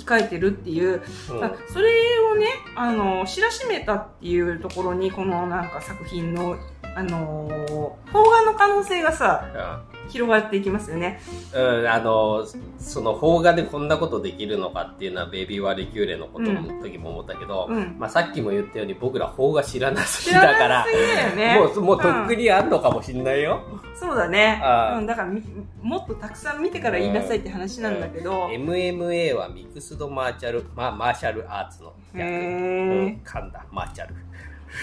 [0.00, 1.44] 控えてるっていう、うん。
[1.44, 1.90] あそれ
[2.32, 6.56] をねあの知らしめたっていうところにこのなんか作品の
[6.94, 9.82] あの邦画の可能性がさ
[10.12, 11.20] 広がっていきますよね。
[11.54, 12.46] うん、あの、
[12.78, 21.58] その邦画でこんなことできるのかっていうのはベイビーわるきゅーれのことの時も思ったけど、うんまあさっきも言ったように僕ら邦画知らなすぎだからね。
[21.58, 23.62] もう、もうとっくんにあんのかもしんないよ。
[23.94, 24.60] そうだね
[24.96, 25.42] うん、だからみ
[25.80, 28.48] もっとたくさん見てから言いなさいって話なんだけど。
[28.50, 32.26] へ MMA は mixed martial、まあ、 martial arts の略。
[32.26, 33.22] うんー。
[33.22, 34.14] 噛んだ、マーチャル。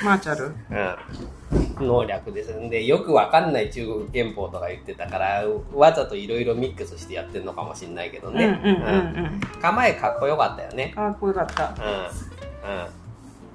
[0.04, 0.46] マーチャル？
[0.46, 1.88] うん。
[1.88, 2.54] の略です。
[2.54, 8.48] んで、よくわかんない中国拳法とか言ってたから、わざといろいろミックスしてやってるのかもしんないけどうんうんね。
[8.48, 8.78] うんう
[9.38, 9.42] ん。
[9.62, 10.92] 構えかっこよかったよね。
[10.96, 11.66] かっこよかった。
[11.66, 11.72] うん。
[11.72, 12.88] うん。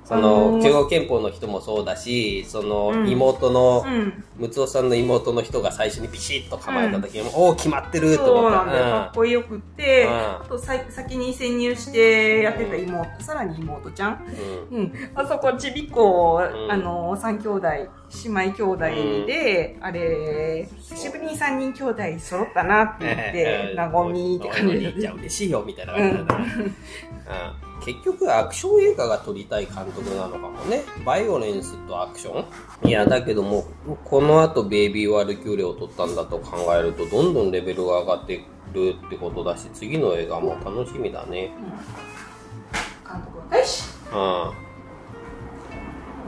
[0.04, 4.24] そあの、中国拳法の人もそうだし、そのうん妹のう、ん。
[4.36, 8.56] ムツオさんの妹の人が最初にビシッと構えた時に、おお、決まってると思った。
[8.58, 8.84] なんだよ。
[8.84, 14.24] かっこよくって、うんあとさ先に潜入してやってた妹、さらに妹ちゃん。
[14.70, 14.78] うん。
[14.78, 14.92] うん。
[15.14, 17.88] あそこちびっこ、んあの、三兄弟、姉
[18.28, 30.84] 妹兄弟で、あれ、久しぶりに三人兄弟揃ったなって言って、 なごみって感じでお兄ちゃん嬉しいよみたいな感じだね、うん結局アクション映画が撮りたい監督なのかもね。
[31.04, 32.44] バイオレンスとアクショ
[32.84, 32.88] ン？
[32.88, 33.66] いやだけども
[34.04, 41.52] この後ベイビー・ワルキューレを撮ったんだと考えるとどんどんレベルが上がってるってことだし次の映画も楽しみだね。
[43.06, 43.84] 監督若いし。
[44.12, 44.73] うん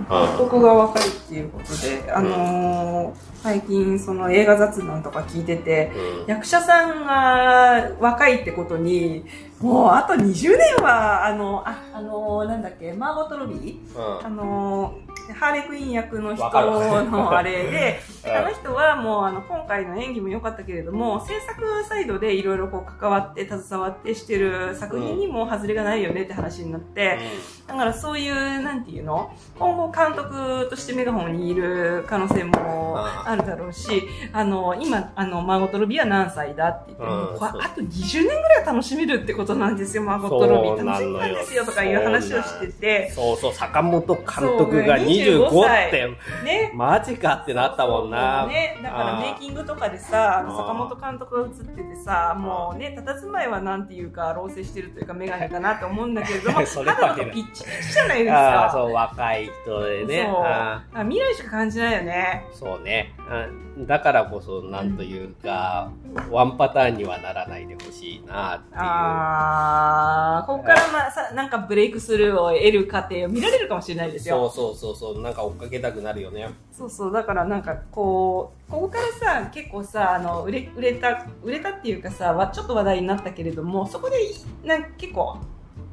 [0.08, 5.92] 監督が若いっていうことで、あのー最近その映画雑談とか聞いてて、
[6.22, 6.26] うん。
[6.26, 9.24] 役者さんが若いってことに、
[9.60, 14.18] もうあと20年は、あの、あ、あのーなんだっけ、マーゴット・ロビー？
[14.18, 14.26] うん。
[14.26, 18.32] あのーハーレクイーン役の人のあれで、うん。
[18.36, 27.18] あの人はもうあの今回の演技も良かったけれども、制作サイドでいろいろこう関わって携わってしてる作品にも外れがないよねって話になって、
[27.66, 29.32] だからそういう、なんていうの？
[29.58, 37.38] 今後監督としてメガホンにいる可能性もあるだろうし、あの、今、あの、マーゴット・ロビーは何歳だって言って、うん。
[37.38, 40.86] そうこれあと20年ぐらい楽しめるってことなんですよ、マーゴット・ロビー。
[40.86, 44.24] 楽しみなんですよとかいう話をしてて、そうそう坂本監
[44.58, 45.88] 督が25 25歳。
[45.88, 46.08] って、
[46.44, 46.70] ね。
[46.74, 48.46] マジかってなったもんな。
[48.46, 58.72] ね、だからメイキングとかでさ、坂本監督が映っててさ、もうね、佇まいはなんていうか、老成してるというか、メガネだなと思うんだけれども、 それ肌とかピッチピチじゃないですああ、か。
[58.72, 60.24] そう、若い人でね。
[60.24, 62.44] そうああ未来しか感じないよね。
[62.52, 63.14] ーそうね。
[63.28, 63.46] あ
[63.78, 65.92] だからこそ、なんというか、
[66.30, 68.74] ワンパターンにはならないでほしいなっていう。
[68.80, 74.48] あー、ここからまあさ、なんかブレイクスルーを得る過程を見られるかもしれないですよ。
[74.48, 76.48] そうそうそうそう、なんか追っかけたくなるよね。
[76.72, 84.16] そうそう、だからなんかこう、ここからさ、結構さ、あの、売れ、売れた、売れたっていうかさ、わちょっと話題になったけれども、そこで、
[84.64, 85.36] なんか結構、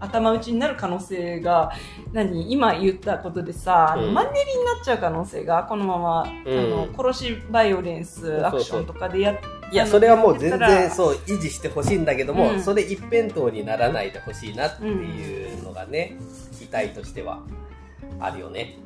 [0.04, 1.72] 頭打ちになる可能性が、
[2.12, 4.14] 何今言ったことでさ、うん。
[4.14, 6.60] マンネリになっちゃう可能性が、このまま、うん。
[6.60, 9.38] あの、殺しバイオレンス、アクションとかでやっ
[9.72, 12.62] いや、それはもう全然そう、維持してほしいんだけども、うん。
[12.62, 16.16] それ一辺倒にならないでほしいなっていうのがね、
[16.60, 17.40] 期待としては
[18.20, 18.78] あるよね。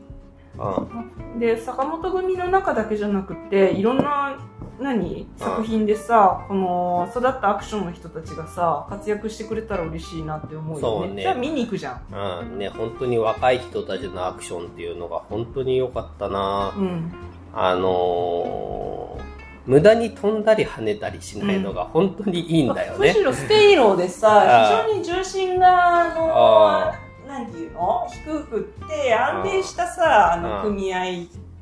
[0.57, 1.39] うん。
[1.39, 4.37] で坂本組の中だけじゃなくていろんな
[4.79, 5.27] 何？
[5.37, 11.15] 作品でさ、この育ったアクションの人たちがさ活躍してくれたら嬉しいなって思うよね。
[11.15, 11.21] ね。
[11.23, 12.41] じゃあ見に行くじゃん。
[12.43, 16.73] うん、ね、本当に若い人たちのアクションっていうのが本当に良かったな。
[16.77, 17.11] うん。
[17.53, 19.37] あのー
[19.67, 23.09] 無駄に飛んだり跳ねたりしないのが本当にいいんだよね。
[23.09, 27.06] むしろ stay low でさあ非常に重心がああの
[27.43, 27.51] なん。
[27.51, 31.03] ていうの低くって安定したさああの組み合い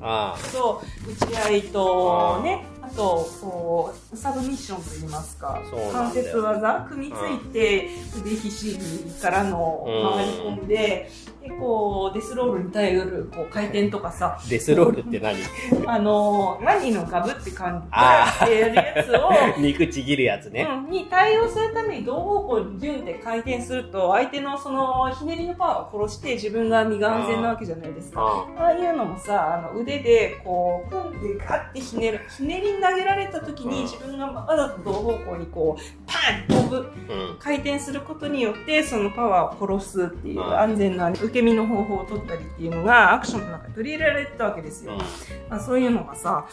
[0.01, 5.61] あと打ち合いとねあとこうサブミッションといいますか
[5.91, 9.83] 関節技組みついて腕ひしぎからの
[10.15, 11.09] 回り込んで
[11.47, 15.37] でこうデスロールに耐えうるこう回転とかさデスロールって何？
[15.85, 17.87] あのワニのガブって感
[18.41, 19.31] じでやるやつを
[19.61, 20.67] 肉ちぎるやつね。
[20.85, 28.21] うん、に対応するために同方向にギュンって回転すると相手のそのひねりのパワーを殺して自分が身が安全なわけじゃないですか。
[28.57, 32.21] あああいうのもさ、あの腕でこう、組んでガッてひねる。
[32.35, 36.77] ひねりに投げられた時にうん自分がわざと同方向にこう、パン飛ぶ。
[36.77, 37.37] うん。
[37.39, 44.93] 回転することによってそのパワーを殺すっていううん安全な受け身の方法を取ったりっていうのがアクションの中に取り入れられてたわけですよ。
[44.93, 44.99] うん
[45.49, 46.47] まあ、そういうのがさ、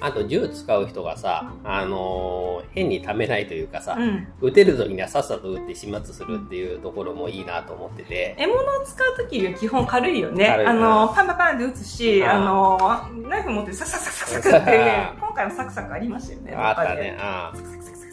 [0.00, 4.26] あと銃使う人がさ、あのー変にためないというかさ、うん。
[4.40, 8.34] 撃てる時にはさっさと撃って始末するっていうところもいいなと思ってて。
[8.36, 10.48] 獲物を使う時より基本軽いよね。
[10.48, 12.78] あの、パンパンパンで撃つし、うんあの、
[13.28, 16.54] ナイフ持ってサクサクサクサクって、今回もサクサクありましたよね。
[16.56, 17.16] あったね。
[17.20, 18.03] あサ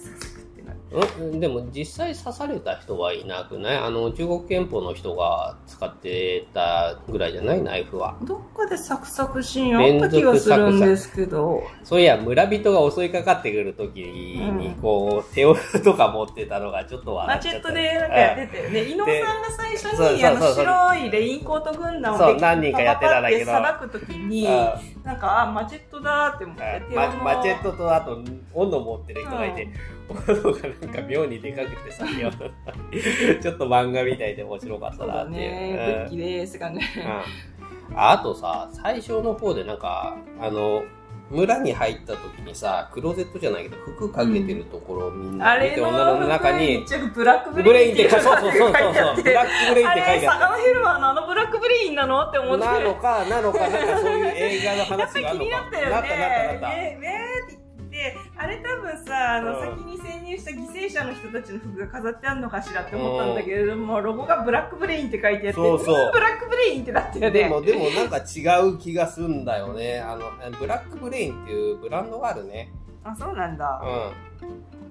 [1.39, 3.77] でも実際刺された人はいなくない？
[3.77, 7.61] あの、中国憲法の人が使ってたぐらいじゃない？
[7.61, 8.17] ナイフは。
[8.23, 17.61] どっかでサクサクシーンあった気がするんですけど、そういや、村人が襲いかかってくるときに、うんこう、手をとか持ってたのがちょっと笑マっちゃった。
[17.61, 18.83] チェットでなんかやってたよね。
[18.83, 19.85] 伊野尾さんが最初
[20.17, 28.19] にあの白いレインコート軍団を何人かやってたんだけどさばくときに、あなんか、あ、マチェットだって思って、まマチェットとあと、
[28.53, 29.67] 斧持ってる人がいて、
[30.09, 32.05] 斧がなんか妙にでかくてさ、
[33.41, 35.51] ちょっと漫画みたいで面白かっそうだたなっていう。
[35.51, 36.05] ね。
[36.09, 36.81] 武器ですがね。
[36.97, 37.51] うん
[37.93, 40.83] ああとさ、最初の方でなんか、あの、
[41.31, 52.65] 村に入った時にさ、クローゼットじゃないけど、服かけてるところをみんな見て、あれの女の中にブラックブブレレインって書いて、そうそうそう書いてあそう、ってブラックブレインっあれ、て書いてあサガノヘルマーのあのブラックブレインなのって思って。
[52.65, 55.39] なのか、なのか、なんかそういう映画の話があるのか。
[55.39, 55.91] り気になったよね。
[55.91, 56.67] なったなったなった。
[56.69, 57.21] ねね
[57.55, 57.60] っ
[58.37, 67.31] あれ多分さ、あの、うん先に潜入した犠牲者の人たちの服が飾ってあるのかしらって思ったんだけれども、ロゴがブラックブレインって書いてあって、そうそうんブラックブレインってなったよね。
[67.31, 69.99] でも、でもなんか違う気がするんだよね。
[69.99, 72.71] あの、ブラックブレインっていうブランドがあるね。
[73.03, 73.81] あ、そうなんだ。
[73.83, 74.41] う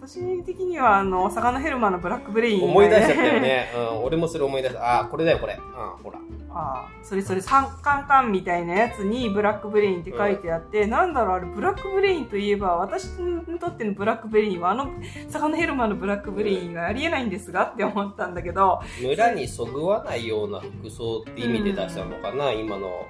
[0.07, 2.61] 私的には、あの、サガノヘルマーのブラックブレインん。
[2.61, 3.41] が思い出しちゃったよ。
[3.41, 3.71] ね。
[3.75, 4.05] うん。
[4.05, 5.01] 俺もそれ思い出した。
[5.01, 5.55] あ、これだよ、これ。
[5.55, 6.19] うん、ほら。
[6.53, 14.91] ああそれそれ三カンカンみたいなやつにブラックブレインって書いてあって、なんだろうあれブラックブレインといえば私にとってのブラックブレインはあの
[15.29, 23.07] サガノヘルマーのブラックブレインがありえないんですがって思ったんだけど村にそぐわないような服装って意味で出したのかな、今の、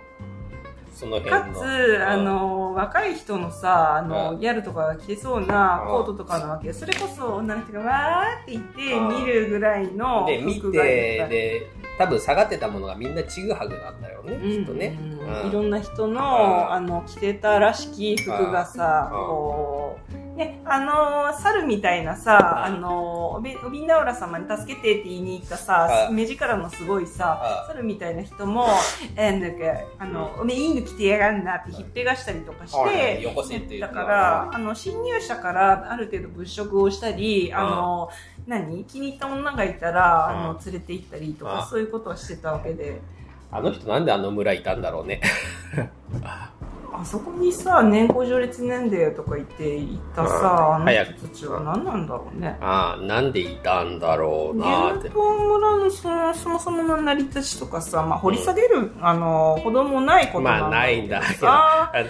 [1.01, 1.41] その辺の。
[1.41, 14.99] かつ、あの若い人のさあの、うんギャルとかが着てそうなうんコートとかなわけそれこそ女の人がわーって言ってうん見るぐらいので、見て、で、多分下がってたものがみんなちぐはぐなんだよね、きっとね。
[15.49, 28.67] いろんな人の、んあの着てたらしき服がさ、うんこうねあの猿みたいなさ、うんあのオビオビンダオラ様に助けてって言いに行ったさ、うん目力のすごいさ、あ猿みたいな人も、
[29.17, 38.11] えーなんか、あの、おめえいいの着てやがんなってひっぺがしたりとかして、よこせってだから、あの、侵入者からある程度物色をしたり、あの、
[38.47, 43.01] 何気に入った女がいたら、あの、連れて行ったりとかあ、そういうことをしてたわけで。
[43.53, 45.21] あの人なんであの村いたんだろうね。
[47.01, 52.57] あそこにさ年功序列年齢とか言っていたさ、うんあの人たちは何なんだろうね。
[52.61, 55.09] ああ、なんでいたんだろうなって。
[55.09, 61.49] 村のそのそもそもの成り立ちとかさ、まあ、掘り下げる、あのほどもないことまあないんだけど。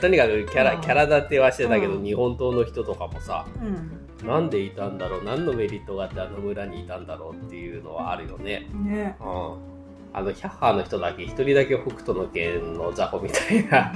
[0.01, 0.81] とにかくキャラ、うん。
[0.81, 2.05] キャラ立てはしてたけど、うん。
[2.05, 4.27] 日本刀の人とかもさ、うん。
[4.27, 8.69] なんでいたんだろう、何のメリットがあってあの村にいたんだろうっていうのはあるよね。
[8.75, 9.17] ね。
[9.21, 9.70] うん。
[10.13, 13.93] あの、ヒャッハーの人だけ、一人だけ北斗の剣の雑魚みたいな、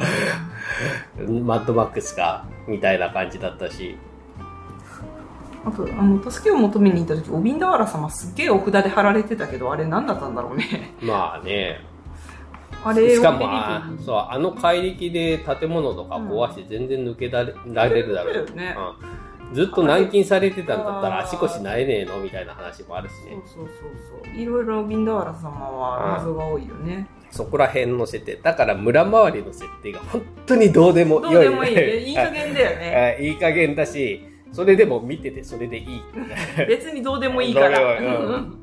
[1.44, 3.96] マッドマックスか、みたいな感じだったし。
[5.66, 10.94] あとあの助けを求めに行った時オビンダワラ様すっげえお札で貼られてたけどあれ何だったんだろうね。
[11.00, 11.80] まあね。
[12.84, 18.76] あれしかもあそうあの怪力で建物とか壊して全然抜けられられるだろう、そうだよね。
[18.76, 23.42] うん、ずっと軟禁されてたんだったら足腰なえねえのみたいな話もあるしそうね。
[23.46, 24.36] そうそうそう。
[24.36, 27.06] いろいろオビンダワラ様は謎が多いよね。
[27.30, 28.36] そこら辺の設定。
[28.36, 31.96] だから村周りの設定が本当にどうでもどう良いでもいいね。
[31.98, 33.16] いい加減だよね。
[33.18, 33.28] あい。
[33.30, 34.20] い加減だし
[34.52, 36.02] それでも見ててそれでいい、
[36.68, 37.98] 別にどうでもいいから。
[37.98, 38.02] う
[38.38, 38.58] ん。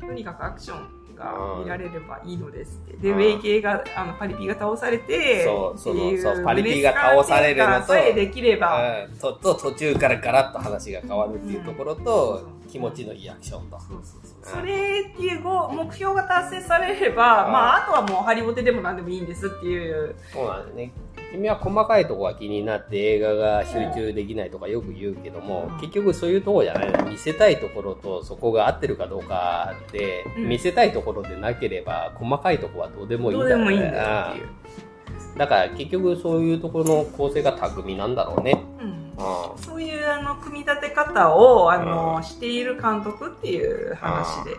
[0.00, 2.96] とにかくアクションが見られればいいのですって。
[2.96, 13.78] で、うんウェイ系が、あの、パリピが倒されて、そうそうそうパリピが倒されるのとできれば、うんとと途中からガラッと話が変わるっていうところと、うん気持ちのいいアクションと。
[13.78, 20.14] そうそうそうそれっていうご目標が達成されれば、うんまあ、あとはもうハリボテでも何でもいいんですっていう。
[20.32, 20.92] そうなんですね。
[21.32, 25.80] 君は細かいとこが気になって映画が集中できないとかよく言うけども、うん。
[25.80, 27.10] 結局そういうところじゃないの。
[27.10, 30.48] 見せたいところとそこが合ってるかどうかで、うん。
[30.48, 34.44] 見せたいところでなければ細かいところはどうでもいいんだよいう。
[34.44, 34.92] うん
[35.36, 38.62] だから結局そういうところの構成が巧みなんだろうね。
[38.80, 39.12] うん。
[39.12, 44.56] うそういうあの組み立て方をあの、している監督っていう話で。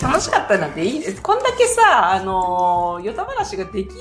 [0.00, 1.22] 楽しかったなんていいです。
[1.22, 3.94] こんだけさ、あの、ヨタ話ができ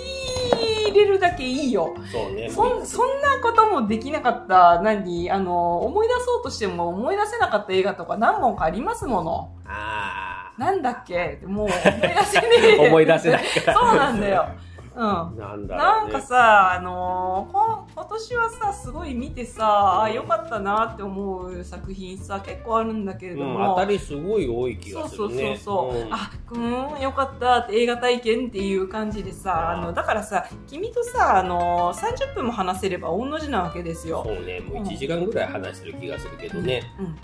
[0.94, 1.94] れるだけいいよ。
[1.98, 2.50] んそうね。
[2.50, 9.52] そんそんなこともできなかった、何、あの、思い出そうとしても思い出せなかった映画とか何本かありますもの。
[9.68, 11.40] あなんだっけ？
[11.46, 12.48] もう思い出せね
[12.80, 12.88] え。
[12.88, 14.46] 思い出せないからそうなんだよ。
[14.96, 15.04] うん。
[15.04, 16.14] あ、なんだろなうんね。
[16.14, 23.76] かさ、あのーこ今年はさ、すごい見てさ、あ、よかったなって思う作品さ、結構あるんだけれどうん、も。
[23.76, 25.58] 当たりすごい多い気そうがすそうそうるね。
[25.58, 36.84] そう、んあうんよかったって映画体験っていう感じでさあのだからさ君とさあの30分も話せれば御の字なわけですよ、そうね、もう1時間ぐらい話してる気がするけどね。
[37.00, 37.16] うん、